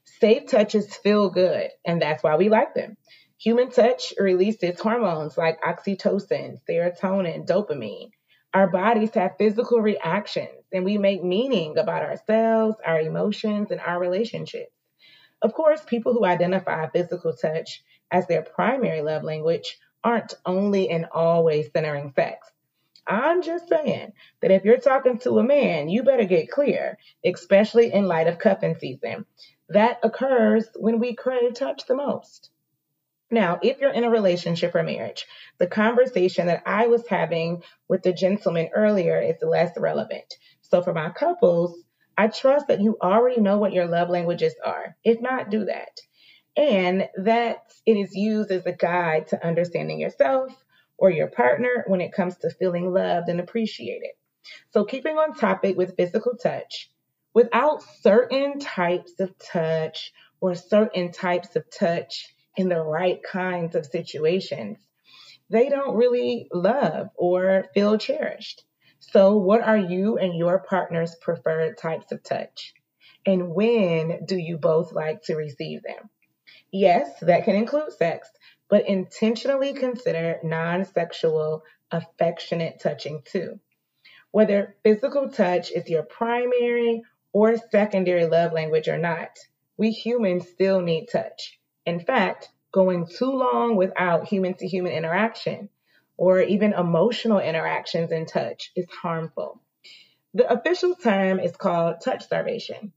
Safe 0.04 0.46
touches 0.46 0.94
feel 0.94 1.30
good, 1.30 1.70
and 1.86 2.02
that's 2.02 2.22
why 2.22 2.36
we 2.36 2.50
like 2.50 2.74
them. 2.74 2.98
Human 3.38 3.70
touch 3.70 4.12
releases 4.18 4.78
hormones 4.78 5.38
like 5.38 5.58
oxytocin, 5.62 6.58
serotonin, 6.68 7.46
dopamine. 7.46 8.10
Our 8.52 8.66
bodies 8.66 9.14
have 9.14 9.38
physical 9.38 9.80
reactions, 9.80 10.62
and 10.74 10.84
we 10.84 10.98
make 10.98 11.24
meaning 11.24 11.78
about 11.78 12.02
ourselves, 12.02 12.76
our 12.84 13.00
emotions, 13.00 13.70
and 13.70 13.80
our 13.80 13.98
relationships. 13.98 14.74
Of 15.40 15.54
course, 15.54 15.80
people 15.86 16.12
who 16.12 16.26
identify 16.26 16.86
physical 16.90 17.32
touch 17.32 17.82
as 18.10 18.26
their 18.26 18.42
primary 18.42 19.00
love 19.00 19.22
language 19.22 19.78
aren't 20.04 20.34
only 20.44 20.90
and 20.90 21.06
always 21.14 21.72
centering 21.72 22.12
sex. 22.14 22.46
I'm 23.06 23.42
just 23.42 23.68
saying 23.68 24.12
that 24.40 24.50
if 24.50 24.64
you're 24.64 24.78
talking 24.78 25.18
to 25.18 25.38
a 25.38 25.42
man, 25.42 25.88
you 25.88 26.02
better 26.02 26.24
get 26.24 26.50
clear, 26.50 26.98
especially 27.24 27.92
in 27.92 28.06
light 28.06 28.28
of 28.28 28.38
cuffing 28.38 28.76
season. 28.76 29.26
That 29.68 29.98
occurs 30.02 30.68
when 30.76 31.00
we 31.00 31.14
crave 31.14 31.54
touch 31.54 31.86
the 31.86 31.96
most. 31.96 32.50
Now, 33.30 33.58
if 33.62 33.80
you're 33.80 33.92
in 33.92 34.04
a 34.04 34.10
relationship 34.10 34.74
or 34.74 34.82
marriage, 34.82 35.26
the 35.58 35.66
conversation 35.66 36.46
that 36.46 36.62
I 36.66 36.88
was 36.88 37.06
having 37.08 37.62
with 37.88 38.02
the 38.02 38.12
gentleman 38.12 38.68
earlier 38.74 39.20
is 39.20 39.36
less 39.40 39.72
relevant. 39.78 40.34
So 40.60 40.82
for 40.82 40.92
my 40.92 41.10
couples, 41.10 41.82
I 42.16 42.28
trust 42.28 42.68
that 42.68 42.82
you 42.82 42.98
already 43.02 43.40
know 43.40 43.56
what 43.56 43.72
your 43.72 43.86
love 43.86 44.10
languages 44.10 44.54
are. 44.64 44.96
If 45.02 45.20
not, 45.22 45.50
do 45.50 45.64
that. 45.64 45.98
And 46.56 47.08
that 47.16 47.72
it 47.86 47.96
is 47.96 48.14
used 48.14 48.50
as 48.50 48.66
a 48.66 48.72
guide 48.72 49.28
to 49.28 49.46
understanding 49.46 49.98
yourself 49.98 50.52
or 51.02 51.10
your 51.10 51.26
partner 51.26 51.82
when 51.88 52.00
it 52.00 52.12
comes 52.12 52.36
to 52.36 52.48
feeling 52.48 52.92
loved 52.94 53.28
and 53.28 53.40
appreciated. 53.40 54.10
So, 54.70 54.84
keeping 54.84 55.18
on 55.18 55.34
topic 55.34 55.76
with 55.76 55.96
physical 55.96 56.36
touch, 56.36 56.92
without 57.34 57.82
certain 58.02 58.60
types 58.60 59.18
of 59.18 59.36
touch 59.36 60.12
or 60.40 60.54
certain 60.54 61.10
types 61.10 61.56
of 61.56 61.68
touch 61.76 62.32
in 62.56 62.68
the 62.68 62.80
right 62.80 63.20
kinds 63.20 63.74
of 63.74 63.84
situations, 63.84 64.78
they 65.50 65.68
don't 65.68 65.96
really 65.96 66.46
love 66.52 67.08
or 67.16 67.66
feel 67.74 67.98
cherished. 67.98 68.62
So, 69.00 69.38
what 69.38 69.60
are 69.60 69.76
you 69.76 70.18
and 70.18 70.38
your 70.38 70.60
partner's 70.60 71.16
preferred 71.16 71.78
types 71.78 72.12
of 72.12 72.22
touch? 72.22 72.74
And 73.26 73.52
when 73.56 74.24
do 74.24 74.36
you 74.36 74.56
both 74.56 74.92
like 74.92 75.22
to 75.22 75.34
receive 75.34 75.82
them? 75.82 76.10
Yes, 76.70 77.18
that 77.22 77.44
can 77.44 77.56
include 77.56 77.92
sex, 77.92 78.28
but 78.72 78.88
intentionally 78.88 79.74
consider 79.74 80.40
non 80.42 80.86
sexual, 80.86 81.62
affectionate 81.90 82.80
touching 82.80 83.20
too. 83.22 83.60
Whether 84.30 84.76
physical 84.82 85.28
touch 85.28 85.70
is 85.70 85.90
your 85.90 86.04
primary 86.04 87.02
or 87.34 87.58
secondary 87.70 88.24
love 88.24 88.54
language 88.54 88.88
or 88.88 88.96
not, 88.96 89.38
we 89.76 89.90
humans 89.90 90.48
still 90.48 90.80
need 90.80 91.08
touch. 91.12 91.60
In 91.84 92.00
fact, 92.00 92.48
going 92.72 93.06
too 93.06 93.30
long 93.32 93.76
without 93.76 94.26
human 94.26 94.54
to 94.54 94.66
human 94.66 94.92
interaction 94.92 95.68
or 96.16 96.40
even 96.40 96.72
emotional 96.72 97.40
interactions 97.40 98.10
and 98.10 98.26
touch 98.26 98.72
is 98.74 98.86
harmful. 98.88 99.60
The 100.32 100.50
official 100.50 100.94
term 100.94 101.40
is 101.40 101.54
called 101.54 102.00
touch 102.02 102.24
starvation. 102.24 102.94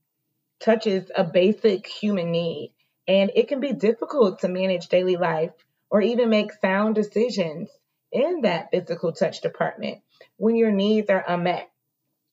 Touch 0.62 0.88
is 0.88 1.12
a 1.14 1.26
basic 1.26 1.86
human 1.86 2.32
need, 2.32 2.72
and 3.10 3.30
it 3.36 3.50
can 3.50 3.60
be 3.60 3.74
difficult 3.74 4.40
to 4.40 4.48
manage 4.48 4.88
daily 4.88 5.18
life 5.18 5.52
or 5.90 6.02
even 6.02 6.30
make 6.30 6.52
sound 6.54 6.96
decisions 6.96 7.70
in 8.12 8.42
that 8.42 8.70
physical 8.72 9.12
touch 9.12 9.42
department 9.42 10.00
when 10.38 10.56
your 10.56 10.72
needs 10.72 11.10
are 11.10 11.24
unmet, 11.28 11.70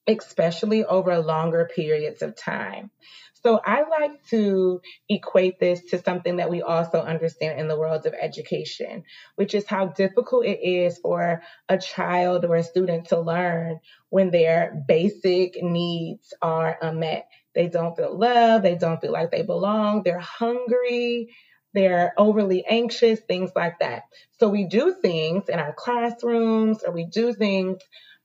especially 0.06 0.84
over 0.84 1.18
longer 1.18 1.68
periods 1.74 2.22
of 2.22 2.36
time. 2.36 2.90
So 3.42 3.60
I 3.64 3.82
like 3.88 4.24
to 4.30 4.80
equate 5.08 5.58
this 5.58 5.80
to 5.90 6.00
something 6.00 6.36
that 6.36 6.50
we 6.50 6.62
also 6.62 7.00
understand 7.00 7.58
in 7.58 7.66
the 7.66 7.78
world 7.78 8.06
of 8.06 8.14
education, 8.14 9.02
which 9.34 9.54
is 9.54 9.66
how 9.66 9.86
difficult 9.86 10.46
it 10.46 10.60
is 10.62 10.98
for 10.98 11.42
a 11.68 11.76
child 11.76 12.44
or 12.44 12.54
a 12.54 12.62
student 12.62 13.08
to 13.08 13.18
learn 13.18 13.80
when 14.10 14.30
their 14.30 14.84
basic 14.86 15.60
needs 15.60 16.32
are 16.40 16.78
unmet. 16.80 17.26
They 17.54 17.66
don't 17.66 17.96
feel 17.96 18.16
loved, 18.16 18.64
they 18.64 18.76
don't 18.76 19.00
feel 19.00 19.12
like 19.12 19.32
they 19.32 19.42
belong, 19.42 20.04
they're 20.04 20.20
hungry, 20.20 21.34
they're 21.74 22.12
overly 22.18 22.64
anxious, 22.66 23.20
things 23.20 23.52
like 23.56 23.78
that. 23.80 24.02
So 24.40 24.48
we 24.48 24.66
do 24.66 24.94
things 25.02 25.44
in 25.48 25.58
our 25.60 25.72
classrooms 25.72 26.82
or 26.84 26.92
we 26.92 27.06
do 27.06 27.32
things 27.32 27.78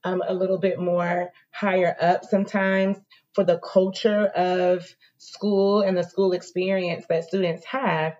um, 0.04 0.22
a 0.26 0.34
little 0.34 0.58
bit 0.58 0.78
more 0.78 1.30
higher 1.52 1.94
up 2.00 2.24
sometimes 2.24 2.98
for 3.34 3.44
the 3.44 3.58
culture 3.58 4.26
of 4.26 4.86
school 5.18 5.82
and 5.82 5.96
the 5.96 6.04
school 6.04 6.32
experience 6.32 7.06
that 7.08 7.24
students 7.24 7.64
have 7.66 8.14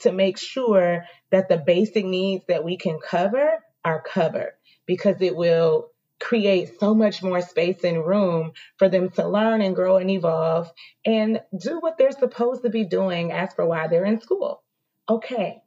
to 0.00 0.12
make 0.12 0.38
sure 0.38 1.04
that 1.32 1.48
the 1.48 1.58
basic 1.58 2.04
needs 2.04 2.44
that 2.48 2.64
we 2.64 2.76
can 2.76 2.98
cover 3.00 3.58
are 3.84 4.02
covered 4.02 4.52
because 4.86 5.20
it 5.22 5.36
will 5.36 5.88
create 6.20 6.70
so 6.80 6.94
much 6.94 7.22
more 7.22 7.42
space 7.42 7.84
and 7.84 8.06
room 8.06 8.52
for 8.78 8.88
them 8.88 9.10
to 9.10 9.28
learn 9.28 9.62
and 9.62 9.76
grow 9.76 9.98
and 9.98 10.10
evolve 10.10 10.70
and 11.06 11.40
do 11.60 11.78
what 11.80 11.98
they're 11.98 12.12
supposed 12.12 12.62
to 12.64 12.70
be 12.70 12.84
doing 12.84 13.32
as 13.32 13.52
for 13.54 13.66
why 13.66 13.88
they're 13.88 14.06
in 14.06 14.20
school. 14.20 14.63
Okay, 15.08 15.62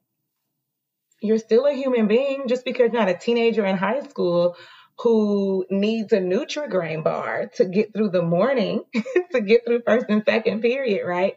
you're 1.21 1.37
still 1.37 1.65
a 1.65 1.73
human 1.73 2.07
being 2.07 2.47
just 2.47 2.65
because 2.65 2.91
you're 2.91 3.01
not 3.01 3.09
a 3.09 3.17
teenager 3.17 3.65
in 3.65 3.77
high 3.77 4.01
school 4.01 4.55
who 4.99 5.65
needs 5.69 6.11
a 6.13 6.17
Nutri-Grain 6.17 7.03
bar 7.03 7.51
to 7.55 7.65
get 7.65 7.93
through 7.93 8.09
the 8.09 8.21
morning, 8.21 8.83
to 9.31 9.41
get 9.41 9.65
through 9.65 9.81
first 9.85 10.07
and 10.09 10.23
second 10.25 10.61
period, 10.61 11.05
right? 11.05 11.35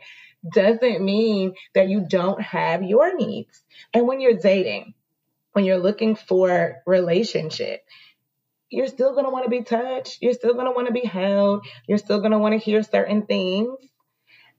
Doesn't 0.55 1.05
mean 1.05 1.55
that 1.75 1.89
you 1.89 2.07
don't 2.09 2.41
have 2.41 2.83
your 2.83 3.15
needs. 3.17 3.63
And 3.93 4.07
when 4.07 4.21
you're 4.21 4.39
dating, 4.39 4.95
when 5.53 5.67
you're 5.67 5.79
looking 5.79 6.15
for 6.15 6.79
relationship, 6.87 7.83
you're 8.71 8.87
still 8.87 9.13
going 9.13 9.25
to 9.25 9.31
want 9.31 9.45
to 9.45 9.51
be 9.51 9.63
touched. 9.63 10.23
You're 10.23 10.33
still 10.33 10.55
going 10.55 10.67
to 10.67 10.73
want 10.73 10.87
to 10.87 10.93
be 10.95 11.07
held. 11.07 11.67
You're 11.87 11.99
still 11.99 12.21
going 12.21 12.33
to 12.33 12.39
want 12.39 12.53
to 12.53 12.59
hear 12.59 12.83
certain 12.83 13.27
things. 13.27 13.77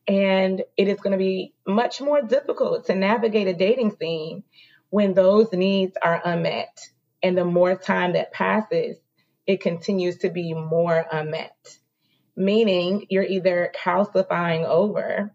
And 0.08 0.64
it 0.78 0.88
is 0.88 1.00
going 1.00 1.12
to 1.12 1.18
be 1.18 1.54
much 1.66 2.02
more 2.02 2.22
difficult 2.22 2.86
to 2.88 2.96
navigate 2.96 3.48
a 3.48 3.54
dating 3.54 3.96
scene 3.98 4.44
when 4.90 5.14
those 5.14 5.52
needs 5.54 5.96
are 6.02 6.22
unmet. 6.24 6.80
And 7.24 7.38
the 7.38 7.46
more 7.46 7.76
time 7.76 8.14
that 8.14 8.34
passes, 8.34 8.98
it 9.46 9.62
continues 9.62 10.18
to 10.20 10.30
be 10.30 10.54
more 10.54 11.06
unmet. 11.12 11.78
Meaning 12.36 13.06
you're 13.10 13.24
either 13.24 13.72
calcifying 13.76 14.66
over, 14.66 15.34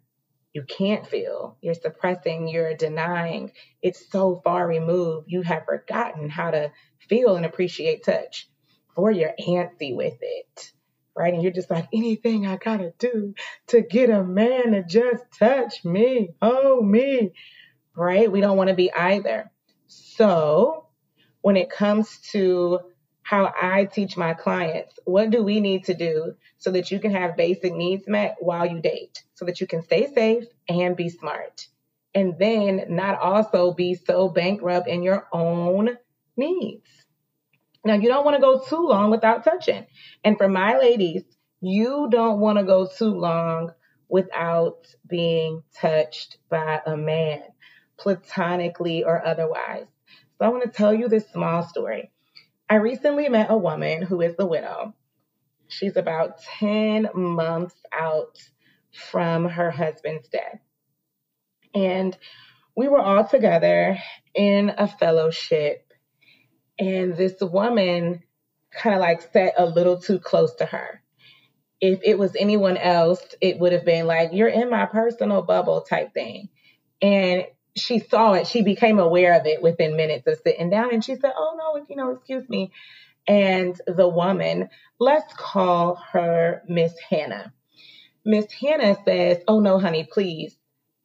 you 0.52 0.62
can't 0.62 1.06
feel, 1.06 1.58
you're 1.60 1.74
suppressing, 1.74 2.48
you're 2.48 2.74
denying. 2.74 3.52
It's 3.82 4.10
so 4.10 4.40
far 4.42 4.66
removed, 4.66 5.26
you 5.28 5.42
have 5.42 5.66
forgotten 5.66 6.30
how 6.30 6.50
to 6.50 6.72
feel 7.08 7.36
and 7.36 7.44
appreciate 7.44 8.04
touch, 8.04 8.48
or 8.96 9.10
you're 9.10 9.34
antsy 9.38 9.94
with 9.94 10.16
it. 10.20 10.72
Right. 11.16 11.32
And 11.32 11.42
you're 11.42 11.52
just 11.52 11.70
like, 11.70 11.88
anything 11.94 12.46
I 12.46 12.56
gotta 12.56 12.92
do 12.98 13.34
to 13.68 13.80
get 13.80 14.10
a 14.10 14.22
man 14.22 14.72
to 14.72 14.84
just 14.84 15.24
touch 15.38 15.84
me, 15.84 16.30
oh 16.42 16.82
me. 16.82 17.32
Right. 17.96 18.30
We 18.30 18.42
don't 18.42 18.58
want 18.58 18.68
to 18.68 18.74
be 18.74 18.92
either. 18.92 19.50
So 19.86 20.88
when 21.40 21.56
it 21.56 21.70
comes 21.70 22.20
to 22.32 22.80
how 23.22 23.52
I 23.60 23.86
teach 23.86 24.16
my 24.16 24.34
clients, 24.34 24.98
what 25.04 25.30
do 25.30 25.42
we 25.42 25.58
need 25.60 25.84
to 25.84 25.94
do 25.94 26.34
so 26.58 26.70
that 26.72 26.90
you 26.90 27.00
can 27.00 27.12
have 27.12 27.36
basic 27.36 27.74
needs 27.74 28.06
met 28.06 28.36
while 28.38 28.66
you 28.66 28.80
date, 28.80 29.22
so 29.34 29.44
that 29.46 29.60
you 29.60 29.66
can 29.66 29.82
stay 29.82 30.12
safe 30.12 30.44
and 30.68 30.96
be 30.96 31.08
smart, 31.08 31.66
and 32.14 32.38
then 32.38 32.84
not 32.88 33.18
also 33.18 33.72
be 33.72 33.94
so 33.94 34.28
bankrupt 34.28 34.86
in 34.86 35.02
your 35.02 35.26
own 35.32 35.96
needs. 36.36 37.05
Now, 37.86 37.94
you 37.94 38.08
don't 38.08 38.24
want 38.24 38.36
to 38.36 38.40
go 38.40 38.60
too 38.60 38.86
long 38.86 39.10
without 39.10 39.44
touching. 39.44 39.86
And 40.24 40.36
for 40.36 40.48
my 40.48 40.76
ladies, 40.76 41.22
you 41.60 42.08
don't 42.10 42.40
want 42.40 42.58
to 42.58 42.64
go 42.64 42.86
too 42.86 43.14
long 43.14 43.70
without 44.08 44.86
being 45.08 45.62
touched 45.80 46.38
by 46.48 46.80
a 46.84 46.96
man, 46.96 47.42
platonically 47.98 49.04
or 49.04 49.24
otherwise. 49.24 49.86
So 50.38 50.44
I 50.44 50.48
want 50.48 50.64
to 50.64 50.70
tell 50.70 50.92
you 50.92 51.08
this 51.08 51.28
small 51.30 51.62
story. 51.62 52.10
I 52.68 52.76
recently 52.76 53.28
met 53.28 53.50
a 53.50 53.56
woman 53.56 54.02
who 54.02 54.20
is 54.20 54.36
the 54.36 54.46
widow. 54.46 54.94
She's 55.68 55.96
about 55.96 56.40
10 56.58 57.08
months 57.14 57.76
out 57.92 58.38
from 58.92 59.48
her 59.48 59.70
husband's 59.70 60.28
death. 60.28 60.58
And 61.74 62.16
we 62.76 62.88
were 62.88 63.00
all 63.00 63.24
together 63.24 63.98
in 64.34 64.72
a 64.76 64.88
fellowship. 64.88 65.85
And 66.78 67.16
this 67.16 67.36
woman 67.40 68.22
kind 68.72 68.94
of 68.94 69.00
like 69.00 69.22
sat 69.32 69.54
a 69.58 69.66
little 69.66 69.98
too 69.98 70.18
close 70.20 70.54
to 70.56 70.66
her. 70.66 71.02
If 71.80 72.00
it 72.04 72.18
was 72.18 72.36
anyone 72.36 72.76
else, 72.76 73.22
it 73.40 73.58
would 73.58 73.72
have 73.72 73.84
been 73.84 74.06
like, 74.06 74.30
you're 74.32 74.48
in 74.48 74.70
my 74.70 74.86
personal 74.86 75.42
bubble 75.42 75.82
type 75.82 76.14
thing. 76.14 76.48
And 77.02 77.44
she 77.76 78.00
saw 78.00 78.34
it, 78.34 78.46
she 78.46 78.62
became 78.62 78.98
aware 78.98 79.34
of 79.38 79.46
it 79.46 79.62
within 79.62 79.96
minutes 79.96 80.26
of 80.26 80.38
sitting 80.44 80.70
down 80.70 80.92
and 80.92 81.04
she 81.04 81.14
said, 81.16 81.32
Oh 81.36 81.54
no, 81.58 81.84
you 81.88 81.96
know, 81.96 82.10
excuse 82.12 82.48
me. 82.48 82.72
And 83.28 83.80
the 83.86 84.08
woman, 84.08 84.68
let's 85.00 85.32
call 85.34 86.00
her 86.12 86.62
Miss 86.68 86.94
Hannah. 87.10 87.52
Miss 88.24 88.46
Hannah 88.52 88.96
says, 89.06 89.38
Oh 89.48 89.60
no, 89.60 89.78
honey, 89.78 90.04
please. 90.04 90.56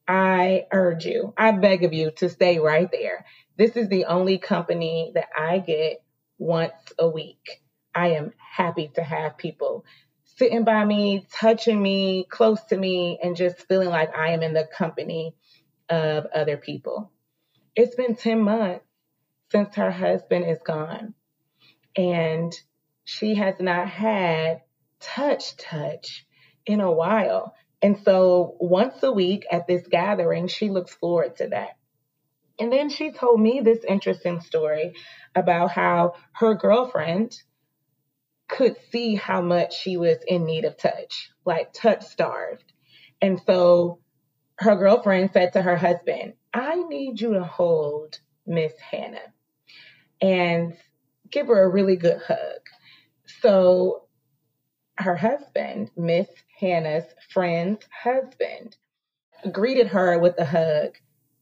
I 0.08 0.66
urge 0.74 1.06
you, 1.06 1.34
I 1.38 1.52
beg 1.52 1.84
of 1.86 1.94
you 1.94 2.12
to 2.18 2.30
stay 2.30 2.60
right 2.60 2.90
there. 2.92 3.26
This 3.58 3.78
is 3.78 3.90
the 3.90 4.06
only 4.06 4.38
company 4.38 5.12
that 5.16 5.30
I 5.38 5.60
get 5.60 6.04
once 6.38 6.94
a 6.98 7.10
week. 7.10 7.62
I 7.94 8.10
am 8.10 8.32
happy 8.38 8.92
to 8.96 9.04
have 9.04 9.38
people 9.38 9.86
sitting 10.24 10.64
by 10.64 10.84
me, 10.86 11.28
touching 11.32 11.82
me, 11.82 12.26
close 12.30 12.64
to 12.66 12.78
me, 12.78 13.20
and 13.22 13.36
just 13.36 13.68
feeling 13.68 13.90
like 13.90 14.16
I 14.16 14.32
am 14.32 14.42
in 14.42 14.54
the 14.54 14.68
company 14.76 15.36
of 15.90 16.26
other 16.34 16.58
people. 16.58 17.12
It's 17.76 17.96
been 17.96 18.16
10 18.16 18.42
months 18.42 18.86
since 19.52 19.76
her 19.76 19.92
husband 19.92 20.46
is 20.46 20.60
gone, 20.66 21.14
and 21.96 22.54
she 23.04 23.36
has 23.36 23.56
not 23.60 23.90
had 23.90 24.62
touch 25.00 25.58
touch 25.58 26.26
in 26.66 26.80
a 26.80 26.92
while. 26.92 27.54
And 27.82 28.00
so 28.00 28.56
once 28.60 29.04
a 29.04 29.12
week 29.12 29.46
at 29.52 29.68
this 29.68 29.86
gathering, 29.88 30.48
she 30.48 30.70
looks 30.70 30.94
forward 30.96 31.36
to 31.38 31.48
that. 31.50 31.78
And 32.62 32.71
then 32.71 32.89
she 32.89 33.12
told 33.12 33.41
me 33.41 33.60
this 33.60 33.84
interesting 33.84 34.39
story 34.39 34.93
about 35.34 35.71
how 35.71 36.13
her 36.34 36.54
girlfriend 36.54 37.36
could 38.47 38.76
see 38.91 39.15
how 39.15 39.41
much 39.41 39.74
she 39.74 39.97
was 39.97 40.19
in 40.28 40.45
need 40.45 40.65
of 40.65 40.78
touch, 40.78 41.32
like 41.43 41.74
touch 41.74 42.04
starved. 42.06 42.71
And 43.19 43.41
so 43.47 43.97
her 44.60 44.76
girlfriend 44.76 45.32
said 45.34 45.54
to 45.54 45.62
her 45.63 45.76
husband, 45.76 46.34
I 46.54 46.76
need 46.76 47.19
you 47.19 47.34
to 47.34 47.43
hold 47.43 48.19
Miss 48.45 48.74
Hannah 48.80 49.34
and 50.21 50.78
give 51.32 51.47
her 51.47 51.63
a 51.63 51.69
really 51.69 51.95
good 51.95 52.21
hug. 52.21 52.62
So 53.41 54.04
her 55.00 55.15
husband, 55.15 55.89
Miss 55.97 56.28
Hannah's 56.60 57.12
friend's 57.32 57.88
husband, 58.04 58.78
greeted 59.52 59.88
her 59.88 60.19
with 60.19 60.38
a 60.38 60.45
hug 60.45 60.95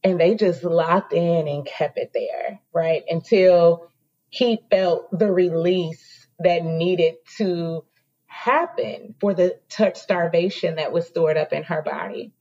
and 0.03 0.19
they 0.19 0.35
just 0.35 0.63
locked 0.63 1.13
in 1.13 1.47
and 1.47 1.65
kept 1.65 1.97
it 1.97 2.12
there, 2.13 2.59
right? 2.73 3.03
Until 3.07 3.89
he 4.29 4.59
felt 4.69 5.07
the 5.17 5.31
release 5.31 6.27
that 6.39 6.63
needed 6.63 7.15
to 7.38 7.83
happen 8.27 9.15
for 9.19 9.33
the 9.33 9.59
touch 9.69 9.97
starvation 9.97 10.75
that 10.75 10.93
was 10.93 11.07
stored 11.07 11.35
up 11.38 11.51
in 11.51 11.63
her 11.63 11.81
body. 11.81 12.31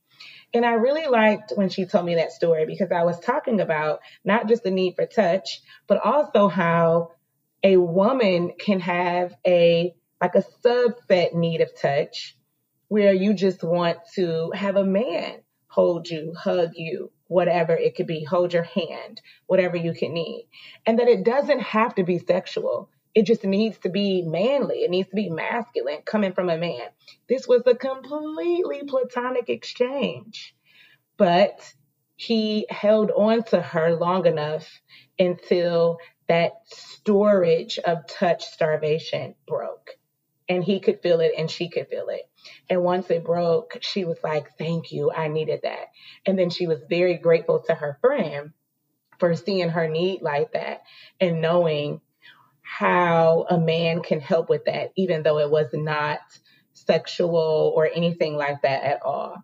And 0.55 0.65
I 0.65 0.75
really 0.75 1.07
liked 1.07 1.53
when 1.57 1.69
she 1.69 1.85
told 1.85 2.07
me 2.07 2.15
that 2.17 2.33
story 2.33 2.65
because 2.65 2.91
I 2.93 3.03
was 3.03 3.21
talking 3.21 3.61
about 3.61 4.01
not 4.25 4.49
just 4.49 4.63
the 4.63 4.71
need 4.71 4.95
for 4.95 5.07
touch, 5.07 5.61
but 5.87 5.99
also 6.03 6.49
how 6.49 7.13
a 7.63 7.77
woman 7.77 8.53
can 8.59 8.81
have 8.81 9.35
a 9.47 9.95
like 10.21 10.35
a 10.35 10.45
subset 10.65 11.35
need 11.35 11.61
of 11.61 11.71
touch 11.81 12.37
where 12.89 13.13
you 13.13 13.35
just 13.35 13.63
want 13.63 13.99
to 14.15 14.51
have 14.55 14.77
a 14.77 14.85
man 14.85 15.43
hold 15.69 16.09
you, 16.09 16.33
hug 16.35 16.71
you, 16.75 17.13
whatever 17.29 17.73
it 17.75 17.95
could 17.95 18.07
be, 18.07 18.25
hold 18.25 18.53
your 18.53 18.65
hand, 18.65 19.21
whatever 19.47 19.77
you 19.77 19.95
can 19.95 20.13
need. 20.13 20.49
And 20.85 20.99
that 20.99 21.09
it 21.09 21.25
doesn't 21.25 21.61
have 21.61 21.95
to 21.95 22.03
be 22.03 22.19
sexual. 22.19 22.91
It 23.15 23.27
just 23.27 23.45
needs 23.45 23.79
to 23.79 23.89
be 23.89 24.23
manly. 24.23 24.79
It 24.79 24.91
needs 24.91 25.09
to 25.11 25.17
be 25.17 25.31
masculine 25.31 26.03
coming 26.05 26.33
from 26.33 26.51
a 26.51 26.59
man. 26.59 26.89
This 27.29 27.47
was 27.47 27.63
a 27.67 27.75
completely 27.75 28.83
platonic 28.87 29.49
exchange. 29.49 30.55
But 31.17 31.73
he 32.17 32.67
held 32.69 33.11
on 33.11 33.45
to 33.45 33.61
her 33.61 33.95
long 33.95 34.27
enough 34.27 34.81
until 35.19 35.99
that 36.29 36.53
storage 36.67 37.79
of 37.79 38.07
touch 38.07 38.45
starvation 38.45 39.35
broke. 39.47 39.91
And 40.49 40.65
he 40.65 40.81
could 40.81 41.01
feel 41.01 41.21
it 41.21 41.33
and 41.37 41.51
she 41.51 41.69
could 41.69 41.89
feel 41.89 42.09
it. 42.09 42.29
And 42.69 42.83
once 42.83 43.11
it 43.11 43.25
broke, 43.25 43.79
she 43.81 44.05
was 44.05 44.19
like, 44.23 44.57
Thank 44.59 44.93
you, 44.93 45.11
I 45.11 45.29
needed 45.29 45.61
that. 45.63 45.89
And 46.27 46.39
then 46.39 46.51
she 46.51 46.67
was 46.67 46.81
very 46.89 47.17
grateful 47.17 47.61
to 47.67 47.75
her 47.75 47.99
friend 48.01 48.53
for 49.19 49.35
seeing 49.35 49.69
her 49.71 49.89
need 49.89 50.23
like 50.23 50.53
that 50.53 50.83
and 51.21 51.41
knowing 51.41 52.01
how 52.63 53.47
a 53.49 53.59
man 53.59 54.03
can 54.03 54.21
help 54.21 54.49
with 54.49 54.67
that, 54.67 54.93
even 54.97 55.23
though 55.23 55.39
it 55.39 55.51
was 55.51 55.69
not 55.73 56.21
sexual 56.75 57.73
or 57.75 57.89
anything 57.93 58.37
like 58.37 58.63
that 58.63 58.85
at 58.85 59.03
all. 59.03 59.37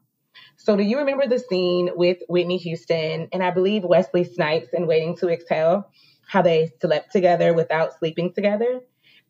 So, 0.56 0.76
do 0.76 0.82
you 0.82 0.98
remember 0.98 1.26
the 1.26 1.38
scene 1.38 1.90
with 1.94 2.18
Whitney 2.28 2.58
Houston 2.58 3.28
and 3.32 3.42
I 3.42 3.50
believe 3.50 3.84
Wesley 3.84 4.24
Snipes 4.24 4.68
in 4.72 4.86
Waiting 4.86 5.16
to 5.18 5.28
Exhale? 5.28 5.90
How 6.26 6.42
they 6.42 6.70
slept 6.80 7.12
together 7.12 7.52
without 7.52 7.98
sleeping 7.98 8.32
together? 8.32 8.80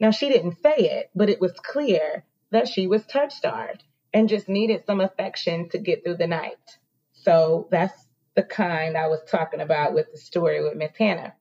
Now, 0.00 0.10
she 0.10 0.28
didn't 0.28 0.60
say 0.62 0.74
it, 0.76 1.10
but 1.14 1.30
it 1.30 1.40
was 1.40 1.52
clear 1.52 2.24
that 2.54 2.68
she 2.68 2.86
was 2.86 3.04
touch 3.06 3.34
starved 3.34 3.82
and 4.12 4.28
just 4.28 4.48
needed 4.48 4.84
some 4.86 5.00
affection 5.00 5.68
to 5.70 5.78
get 5.78 6.04
through 6.04 6.16
the 6.16 6.26
night. 6.26 6.78
So, 7.12 7.68
that's 7.70 8.06
the 8.34 8.42
kind 8.42 8.96
I 8.96 9.08
was 9.08 9.20
talking 9.28 9.60
about 9.60 9.92
with 9.92 10.10
the 10.12 10.18
story 10.18 10.62
with 10.62 10.76
Miss 10.76 10.96
Hannah. 10.96 11.34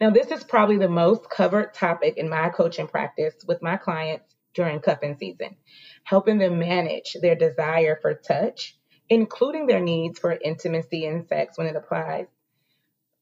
Now, 0.00 0.10
this 0.10 0.30
is 0.30 0.44
probably 0.44 0.78
the 0.78 0.88
most 0.88 1.28
covered 1.28 1.74
topic 1.74 2.16
in 2.16 2.28
my 2.28 2.48
coaching 2.48 2.86
practice 2.86 3.34
with 3.46 3.62
my 3.62 3.76
clients 3.76 4.34
during 4.54 4.80
cuffing 4.80 5.16
season, 5.18 5.56
helping 6.04 6.38
them 6.38 6.58
manage 6.58 7.16
their 7.20 7.34
desire 7.34 7.98
for 8.00 8.14
touch, 8.14 8.76
including 9.08 9.66
their 9.66 9.80
needs 9.80 10.18
for 10.18 10.32
intimacy 10.32 11.06
and 11.06 11.26
sex 11.28 11.58
when 11.58 11.66
it 11.66 11.76
applies, 11.76 12.26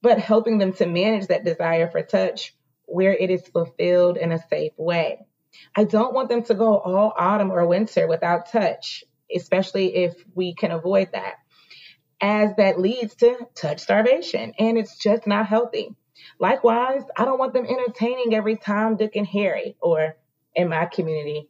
but 0.01 0.19
helping 0.19 0.57
them 0.57 0.73
to 0.73 0.85
manage 0.85 1.27
that 1.27 1.43
desire 1.43 1.89
for 1.89 2.01
touch 2.01 2.55
where 2.85 3.13
it 3.13 3.29
is 3.29 3.45
fulfilled 3.47 4.17
in 4.17 4.31
a 4.31 4.47
safe 4.49 4.73
way. 4.77 5.19
I 5.75 5.83
don't 5.83 6.13
want 6.13 6.29
them 6.29 6.43
to 6.43 6.53
go 6.53 6.77
all 6.77 7.13
autumn 7.17 7.51
or 7.51 7.65
winter 7.65 8.07
without 8.07 8.51
touch, 8.51 9.03
especially 9.33 9.95
if 9.95 10.15
we 10.33 10.53
can 10.53 10.71
avoid 10.71 11.11
that 11.13 11.35
as 12.21 12.55
that 12.55 12.79
leads 12.79 13.15
to 13.15 13.37
touch 13.55 13.81
starvation. 13.81 14.53
And 14.57 14.77
it's 14.77 14.97
just 14.97 15.27
not 15.27 15.47
healthy. 15.47 15.95
Likewise, 16.39 17.03
I 17.17 17.25
don't 17.25 17.39
want 17.39 17.53
them 17.53 17.65
entertaining 17.65 18.33
every 18.33 18.55
Tom, 18.55 18.95
Dick, 18.95 19.15
and 19.15 19.27
Harry, 19.27 19.75
or 19.81 20.15
in 20.55 20.69
my 20.69 20.85
community, 20.85 21.49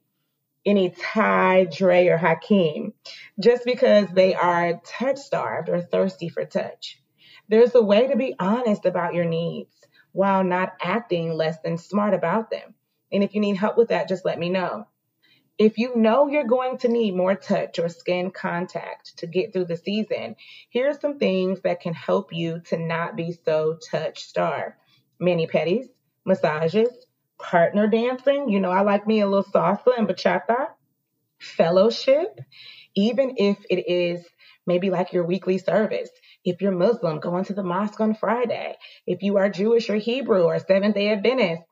any 0.65 0.89
Ty, 0.89 1.65
Dre, 1.65 2.08
or 2.08 2.18
Hakeem, 2.18 2.94
just 3.39 3.63
because 3.63 4.08
they 4.10 4.34
are 4.34 4.82
touch 4.84 5.18
starved 5.18 5.70
or 5.70 5.82
thirsty 5.82 6.30
for 6.30 6.46
touch. 6.46 7.02
There's 7.48 7.76
a 7.76 7.82
way 7.82 8.08
to 8.08 8.15
be 8.15 8.36
honest 8.39 8.86
about 8.86 9.13
your 9.13 9.26
needs 9.26 9.76
while 10.12 10.44
not 10.44 10.74
acting 10.82 11.32
less 11.34 11.60
than 11.63 11.78
smart 11.78 12.13
about 12.13 12.50
them. 12.50 12.74
And 13.15 13.23
if 13.23 13.34
you 13.34 13.39
need 13.39 13.56
help 13.56 13.78
with 13.78 13.88
that, 13.88 14.10
just 14.10 14.25
let 14.25 14.38
me 14.38 14.49
know. 14.49 14.88
If 15.58 15.78
you 15.78 15.95
know 15.95 16.28
you're 16.28 16.43
going 16.43 16.80
to 16.80 16.89
need 16.89 17.15
more 17.15 17.34
touch 17.34 17.80
or 17.80 17.88
skin 17.88 18.30
contact 18.30 19.19
to 19.19 19.25
get 19.25 19.54
through 19.54 19.65
the 19.65 19.78
season, 19.78 20.36
here 20.69 20.89
are 20.89 20.99
some 20.99 21.17
things 21.17 21.62
that 21.62 21.80
can 21.80 21.93
help 21.93 22.34
you 22.34 22.60
to 22.65 22.78
not 22.78 23.15
be 23.15 23.32
so 23.45 23.78
touch 23.89 24.23
starved. 24.23 24.75
Mani 25.17 25.47
pedis, 25.47 25.86
massages, 26.25 26.89
partner 27.39 27.88
dancing. 27.88 28.49
You 28.49 28.60
know, 28.60 28.71
I 28.71 28.82
like 28.82 29.08
me 29.08 29.21
a 29.21 29.28
little 29.30 29.49
salsa 29.49 29.97
and 29.97 30.10
bachata. 30.10 30.67
Fellowship, 31.39 32.41
even 32.95 33.36
if 33.38 33.58
it 33.69 33.89
is 33.89 34.25
maybe 34.67 34.89
like 34.89 35.13
your 35.13 35.23
weekly 35.23 35.58
service. 35.58 36.10
If 36.43 36.62
you're 36.62 36.73
Muslim, 36.73 37.21
going 37.21 37.45
to 37.45 37.54
the 37.54 37.63
mosque 37.63 38.01
on 38.01 38.13
Friday. 38.13 38.75
If 39.08 39.23
you 39.23 39.38
are 39.38 39.49
Jewish 39.49 39.89
or 39.89 39.95
Hebrew 39.95 40.43
or 40.43 40.60
Seventh 40.60 40.95
day 40.95 41.13
Adventist, 41.13 41.63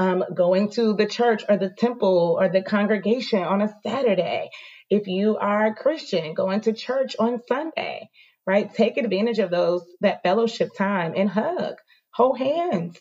um, 0.00 0.24
going 0.34 0.70
to 0.70 0.94
the 0.94 1.04
church 1.04 1.44
or 1.46 1.58
the 1.58 1.68
temple 1.68 2.38
or 2.40 2.48
the 2.48 2.62
congregation 2.62 3.42
on 3.42 3.60
a 3.60 3.74
Saturday. 3.86 4.48
If 4.88 5.06
you 5.06 5.36
are 5.36 5.66
a 5.66 5.74
Christian, 5.74 6.32
going 6.32 6.62
to 6.62 6.72
church 6.72 7.16
on 7.18 7.42
Sunday, 7.46 8.08
right? 8.46 8.72
Take 8.72 8.96
advantage 8.96 9.40
of 9.40 9.50
those, 9.50 9.84
that 10.00 10.22
fellowship 10.22 10.70
time 10.76 11.12
and 11.14 11.28
hug, 11.28 11.74
hold 12.14 12.38
hands, 12.38 12.98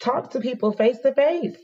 talk 0.00 0.32
to 0.32 0.40
people 0.40 0.72
face 0.72 0.98
to 1.00 1.14
face. 1.14 1.56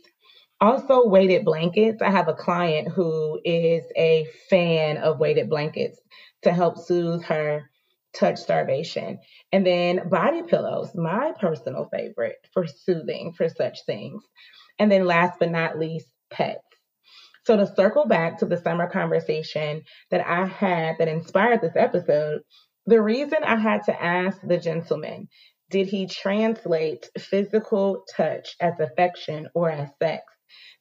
Also, 0.63 1.07
weighted 1.09 1.45
blankets. 1.45 2.01
I 2.01 2.11
have 2.11 2.29
a 2.29 2.35
client 2.35 2.89
who 2.89 3.39
is 3.45 3.85
a 3.95 4.27
fan 4.49 4.97
of 4.97 5.19
weighted 5.21 5.51
blankets 5.51 6.01
to 6.43 6.53
help 6.55 6.79
soothe 6.79 7.23
her 7.25 7.71
touch 8.15 8.39
starvation. 8.39 9.19
And 9.53 9.67
then 9.67 10.09
body 10.09 10.43
pillows, 10.43 10.95
my 10.95 11.33
personal 11.41 11.89
favorite 11.93 12.37
for 12.53 12.67
soothing 12.67 13.33
for 13.37 13.49
such 13.49 13.85
things. 13.87 14.23
And 14.79 14.91
then 14.91 15.07
last 15.07 15.39
but 15.39 15.51
not 15.51 15.79
least, 15.79 16.07
pets. 16.31 16.61
So 17.47 17.57
to 17.57 17.67
circle 17.75 18.07
back 18.07 18.39
to 18.39 18.47
the 18.47 18.57
summer 18.57 18.89
conversation 18.89 19.83
that 20.11 20.27
I 20.27 20.47
had 20.47 20.97
that 20.99 21.09
inspired 21.09 21.61
this 21.61 21.77
episode, 21.77 22.41
the 22.87 23.03
reason 23.03 23.39
I 23.45 23.57
had 23.57 23.85
to 23.85 24.03
ask 24.03 24.39
the 24.43 24.59
gentleman, 24.59 25.29
did 25.71 25.87
he 25.87 26.07
translate 26.07 27.09
physical 27.19 28.05
touch 28.17 28.57
as 28.61 28.79
affection 28.81 29.49
or 29.55 29.71
as 29.71 29.91
sex? 30.03 30.23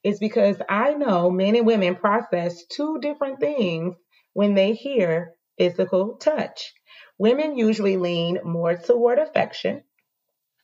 Is 0.02 0.18
because 0.18 0.56
I 0.68 0.94
know 0.94 1.30
men 1.30 1.56
and 1.56 1.66
women 1.66 1.96
process 1.96 2.64
two 2.66 2.98
different 3.00 3.40
things 3.40 3.94
when 4.34 4.54
they 4.54 4.72
hear 4.74 5.32
physical 5.58 6.16
touch. 6.16 6.72
Women 7.18 7.56
usually 7.56 7.96
lean 7.96 8.40
more 8.44 8.76
toward 8.76 9.18
affection, 9.18 9.84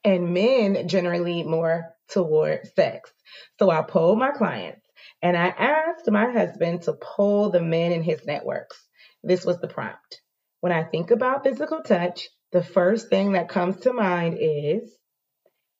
and 0.04 0.34
men 0.34 0.88
generally 0.88 1.42
more 1.42 1.94
toward 2.08 2.66
sex. 2.74 3.12
So 3.58 3.70
I 3.70 3.82
polled 3.82 4.18
my 4.18 4.32
clients 4.32 4.86
and 5.22 5.36
I 5.36 5.48
asked 5.48 6.10
my 6.10 6.30
husband 6.30 6.82
to 6.82 6.94
poll 6.94 7.50
the 7.50 7.60
men 7.60 7.92
in 7.92 8.02
his 8.02 8.24
networks. 8.26 8.82
This 9.22 9.44
was 9.44 9.60
the 9.60 9.68
prompt. 9.68 10.22
When 10.60 10.72
I 10.72 10.84
think 10.84 11.10
about 11.10 11.44
physical 11.44 11.82
touch, 11.82 12.28
the 12.52 12.62
first 12.62 13.08
thing 13.08 13.32
that 13.32 13.48
comes 13.48 13.80
to 13.80 13.92
mind 13.92 14.38
is 14.40 14.96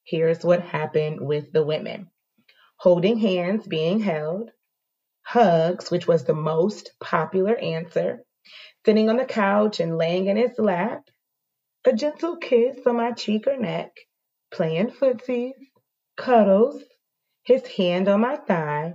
here's 0.04 0.44
what 0.44 0.61
happened 0.61 1.20
with 1.20 1.52
the 1.52 1.64
women 1.64 2.11
holding 2.76 3.18
hands, 3.18 3.66
being 3.66 4.00
held, 4.00 4.50
hugs, 5.22 5.90
which 5.90 6.09
was 6.09 6.24
the 6.24 6.35
most 6.35 6.92
popular 6.98 7.54
answer, 7.54 8.24
sitting 8.85 9.09
on 9.09 9.16
the 9.16 9.24
couch 9.24 9.81
and 9.81 9.98
laying 9.98 10.26
in 10.26 10.37
his 10.37 10.59
lap, 10.59 11.03
a 11.85 11.92
gentle 11.92 12.37
kiss 12.37 12.79
on 12.87 12.96
my 12.96 13.12
cheek 13.12 13.46
or 13.46 13.57
neck, 13.57 13.92
playing 14.50 14.90
footsies, 14.90 15.55
cuddles, 16.16 16.83
his 17.42 17.66
hand 17.66 18.09
on 18.09 18.20
my 18.20 18.37
thigh, 18.37 18.94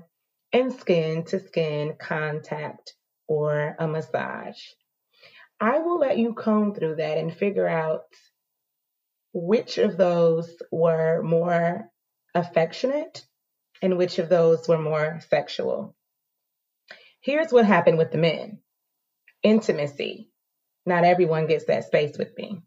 and 0.54 0.74
skin 0.74 1.24
to 1.26 1.40
skin 1.40 1.96
contact 2.00 2.94
or 3.28 3.76
a 3.80 3.88
massage. 3.88 4.62
I 5.60 5.80
will 5.80 6.00
let 6.00 6.18
you 6.18 6.34
comb 6.34 6.74
through 6.74 6.96
that 6.98 7.18
and 7.18 7.36
figure 7.36 7.68
out 7.68 8.04
which 9.34 9.78
of 9.78 9.98
those 9.98 10.50
were 10.72 11.22
more 11.24 11.90
affectionate 12.34 13.26
and 13.82 13.98
which 13.98 14.20
of 14.20 14.30
those 14.30 14.68
were 14.68 14.78
more 14.78 15.20
sexual. 15.30 15.96
Here's 17.22 17.52
what 17.52 17.66
happened 17.66 17.98
with 17.98 18.12
the 18.12 18.18
men 18.18 18.60
intimacy. 19.46 20.30
Not 20.86 21.06
everyone 21.06 21.48
gets 21.48 21.66
that 21.66 21.86
space 21.86 22.18
with 22.18 22.38
me. 22.38 22.62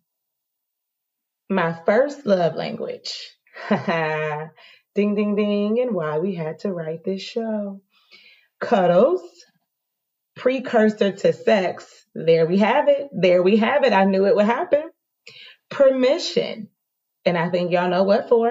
My 1.51 1.79
first 1.87 2.27
love 2.27 2.55
language 2.55 3.12
ding, 3.69 5.14
ding, 5.14 5.37
ding, 5.37 5.81
and 5.81 5.95
why 5.95 6.19
we 6.19 6.35
had 6.35 6.61
to 6.61 6.73
write 6.73 7.05
this 7.05 7.23
show. 7.23 7.83
Cuddles, 8.61 9.23
precursor 10.37 11.12
to 11.12 11.33
sex. 11.33 12.07
There 12.14 12.47
we 12.47 12.59
have 12.59 12.88
it. 12.88 13.09
There 13.12 13.43
we 13.43 13.57
have 13.59 13.85
it. 13.85 13.93
I 13.93 14.05
knew 14.05 14.27
it 14.27 14.37
would 14.37 14.47
happen. 14.47 14.85
Permission. 15.71 16.69
And 17.25 17.37
I 17.38 17.51
think 17.51 17.73
y'all 17.73 17.91
know 17.91 18.05
what 18.05 18.29
for. 18.29 18.51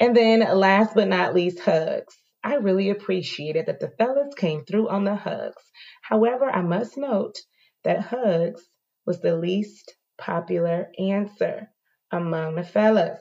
And 0.00 0.16
then 0.16 0.40
last 0.40 0.94
but 0.94 1.08
not 1.08 1.34
least, 1.34 1.60
hugs. 1.60 2.16
I 2.44 2.56
really 2.56 2.90
appreciated 2.90 3.66
that 3.66 3.80
the 3.80 3.90
fellas 3.98 4.34
came 4.34 4.64
through 4.64 4.88
on 4.88 5.04
the 5.04 5.16
hugs. 5.16 5.62
However, 6.02 6.50
I 6.50 6.62
must 6.62 6.96
note 6.98 7.38
that 7.84 8.00
hugs 8.00 8.62
was 9.06 9.20
the 9.20 9.36
least 9.36 9.94
popular 10.18 10.90
answer 10.98 11.70
among 12.12 12.56
the 12.56 12.64
fellas. 12.64 13.20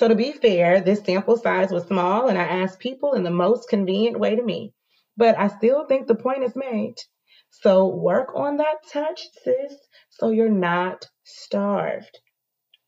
So 0.00 0.08
to 0.08 0.14
be 0.16 0.32
fair, 0.32 0.80
this 0.80 1.00
sample 1.04 1.36
size 1.38 1.72
was 1.72 1.86
small 1.86 2.28
and 2.28 2.38
I 2.38 2.44
asked 2.44 2.80
people 2.80 3.14
in 3.14 3.24
the 3.24 3.30
most 3.30 3.68
convenient 3.68 4.18
way 4.20 4.36
to 4.36 4.42
me. 4.42 4.74
But 5.16 5.38
I 5.38 5.48
still 5.48 5.86
think 5.86 6.06
the 6.06 6.14
point 6.16 6.44
is 6.44 6.56
made. 6.56 6.96
So 7.50 7.88
work 7.88 8.32
on 8.36 8.58
that 8.58 8.78
touch, 8.92 9.28
sis, 9.44 9.74
so 10.10 10.30
you're 10.30 10.50
not 10.50 11.06
starved 11.24 12.18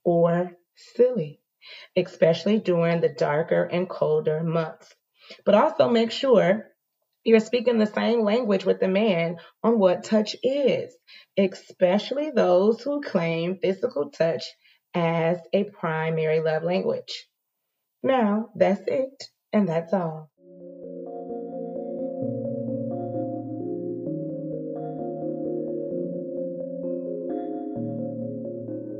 or 0.04 0.52
silly. 0.76 1.40
especially 1.96 2.60
during 2.60 3.02
the 3.02 3.10
darker 3.10 3.64
and 3.64 3.90
colder 3.90 4.42
months. 4.44 4.95
But 5.44 5.54
also 5.54 5.88
make 5.88 6.10
sure 6.10 6.66
you're 7.24 7.40
speaking 7.40 7.78
the 7.78 7.86
same 7.86 8.22
language 8.22 8.64
with 8.64 8.78
the 8.78 8.88
man 8.88 9.38
on 9.62 9.78
what 9.78 10.04
touch 10.04 10.36
is, 10.42 10.96
especially 11.36 12.30
those 12.30 12.80
who 12.80 13.02
claim 13.02 13.58
physical 13.60 14.10
touch 14.10 14.44
as 14.94 15.38
a 15.52 15.64
primary 15.64 16.40
love 16.40 16.62
language. 16.62 17.26
Now, 18.02 18.50
that's 18.54 18.82
it, 18.86 19.24
and 19.52 19.68
that's 19.68 19.92
all. 19.92 20.30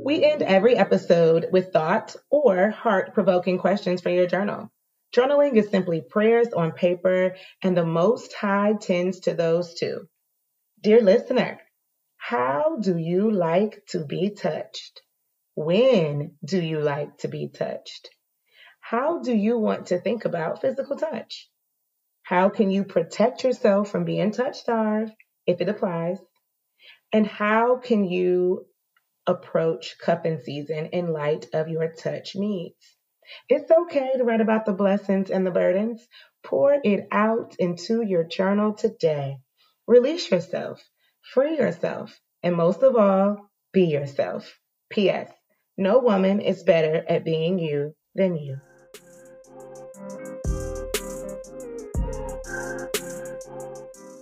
We 0.03 0.23
end 0.23 0.41
every 0.41 0.75
episode 0.75 1.47
with 1.51 1.73
thought 1.73 2.15
or 2.29 2.69
heart 2.71 3.13
provoking 3.13 3.57
questions 3.57 4.01
for 4.01 4.09
your 4.09 4.27
journal. 4.27 4.71
Journaling 5.15 5.55
is 5.55 5.69
simply 5.69 6.01
prayers 6.01 6.53
on 6.53 6.73
paper, 6.73 7.35
and 7.63 7.75
the 7.75 7.85
Most 7.85 8.33
High 8.33 8.73
tends 8.73 9.21
to 9.21 9.33
those 9.33 9.73
too. 9.73 10.07
Dear 10.81 11.01
listener, 11.01 11.59
how 12.17 12.77
do 12.81 12.97
you 12.97 13.31
like 13.31 13.85
to 13.87 14.05
be 14.05 14.31
touched? 14.31 15.01
When 15.55 16.37
do 16.43 16.61
you 16.61 16.81
like 16.81 17.17
to 17.19 17.29
be 17.29 17.49
touched? 17.49 18.09
How 18.79 19.21
do 19.21 19.33
you 19.33 19.57
want 19.57 19.87
to 19.87 19.99
think 19.99 20.25
about 20.25 20.61
physical 20.61 20.97
touch? 20.97 21.49
How 22.23 22.49
can 22.49 22.69
you 22.69 22.83
protect 22.83 23.43
yourself 23.43 23.89
from 23.89 24.03
being 24.03 24.31
touch 24.31 24.59
starved, 24.59 25.13
if 25.45 25.61
it 25.61 25.69
applies? 25.69 26.19
And 27.13 27.25
how 27.25 27.77
can 27.77 28.03
you 28.03 28.65
approach 29.25 29.97
cuffing 29.99 30.39
season 30.39 30.87
in 30.87 31.13
light 31.13 31.47
of 31.53 31.69
your 31.69 31.93
touch 31.93 32.35
needs? 32.35 32.96
It's 33.49 33.71
okay 33.71 34.11
to 34.17 34.23
write 34.23 34.41
about 34.41 34.65
the 34.65 34.73
blessings 34.73 35.29
and 35.29 35.45
the 35.45 35.51
burdens. 35.51 36.07
Pour 36.43 36.77
it 36.83 37.07
out 37.11 37.55
into 37.59 38.01
your 38.01 38.23
journal 38.23 38.73
today. 38.73 39.37
Release 39.87 40.29
yourself, 40.31 40.83
free 41.33 41.57
yourself, 41.57 42.19
and 42.43 42.55
most 42.55 42.83
of 42.83 42.95
all, 42.95 43.49
be 43.73 43.85
yourself. 43.85 44.59
P.S. 44.89 45.31
No 45.77 45.99
woman 45.99 46.41
is 46.41 46.63
better 46.63 47.03
at 47.07 47.25
being 47.25 47.59
you 47.59 47.93
than 48.15 48.35
you. 48.35 48.59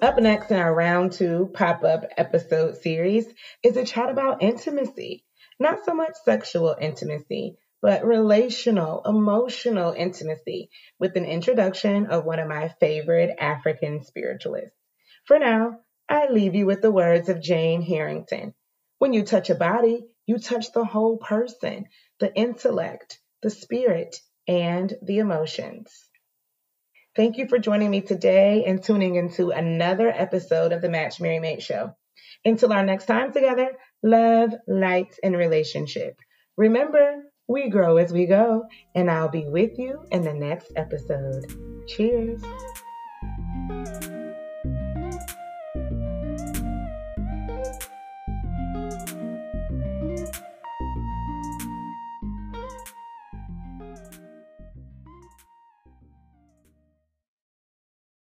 Up 0.01 0.19
next 0.19 0.51
in 0.51 0.57
our 0.57 0.73
round 0.73 1.13
two 1.13 1.49
pop 1.53 1.83
up 1.83 2.03
episode 2.17 2.77
series 2.77 3.25
is 3.63 3.77
a 3.77 3.85
chat 3.85 4.09
about 4.09 4.43
intimacy. 4.43 5.23
Not 5.59 5.85
so 5.85 5.93
much 5.93 6.13
sexual 6.25 6.75
intimacy, 6.79 7.57
but 7.85 8.03
relational, 8.03 9.03
emotional 9.05 9.91
intimacy 9.91 10.71
with 10.97 11.15
an 11.17 11.23
introduction 11.23 12.07
of 12.07 12.25
one 12.25 12.39
of 12.39 12.47
my 12.47 12.67
favorite 12.79 13.35
African 13.39 14.03
spiritualists. 14.03 14.75
For 15.25 15.37
now, 15.37 15.81
I 16.09 16.25
leave 16.31 16.55
you 16.55 16.65
with 16.65 16.81
the 16.81 16.89
words 16.89 17.29
of 17.29 17.43
Jane 17.43 17.83
Harrington. 17.83 18.55
When 18.97 19.13
you 19.13 19.21
touch 19.21 19.51
a 19.51 19.55
body, 19.55 20.03
you 20.25 20.39
touch 20.39 20.71
the 20.71 20.83
whole 20.83 21.17
person, 21.17 21.85
the 22.19 22.33
intellect, 22.33 23.19
the 23.43 23.51
spirit, 23.51 24.19
and 24.47 24.91
the 25.03 25.19
emotions. 25.19 26.09
Thank 27.15 27.37
you 27.37 27.47
for 27.47 27.59
joining 27.59 27.91
me 27.91 28.01
today 28.01 28.63
and 28.65 28.81
tuning 28.81 29.13
into 29.13 29.51
another 29.51 30.09
episode 30.09 30.71
of 30.71 30.81
the 30.81 30.89
Match 30.89 31.21
Marry 31.21 31.37
Mate 31.37 31.61
Show. 31.61 31.95
Until 32.43 32.73
our 32.73 32.83
next 32.83 33.05
time 33.05 33.31
together, 33.31 33.73
love, 34.01 34.55
light, 34.67 35.19
and 35.21 35.37
relationship. 35.37 36.19
Remember, 36.57 37.21
we 37.47 37.69
grow 37.69 37.97
as 37.97 38.11
we 38.11 38.25
go, 38.25 38.65
and 38.95 39.09
I'll 39.09 39.29
be 39.29 39.47
with 39.47 39.77
you 39.77 40.05
in 40.11 40.23
the 40.23 40.33
next 40.33 40.71
episode. 40.75 41.45
Cheers. 41.87 42.41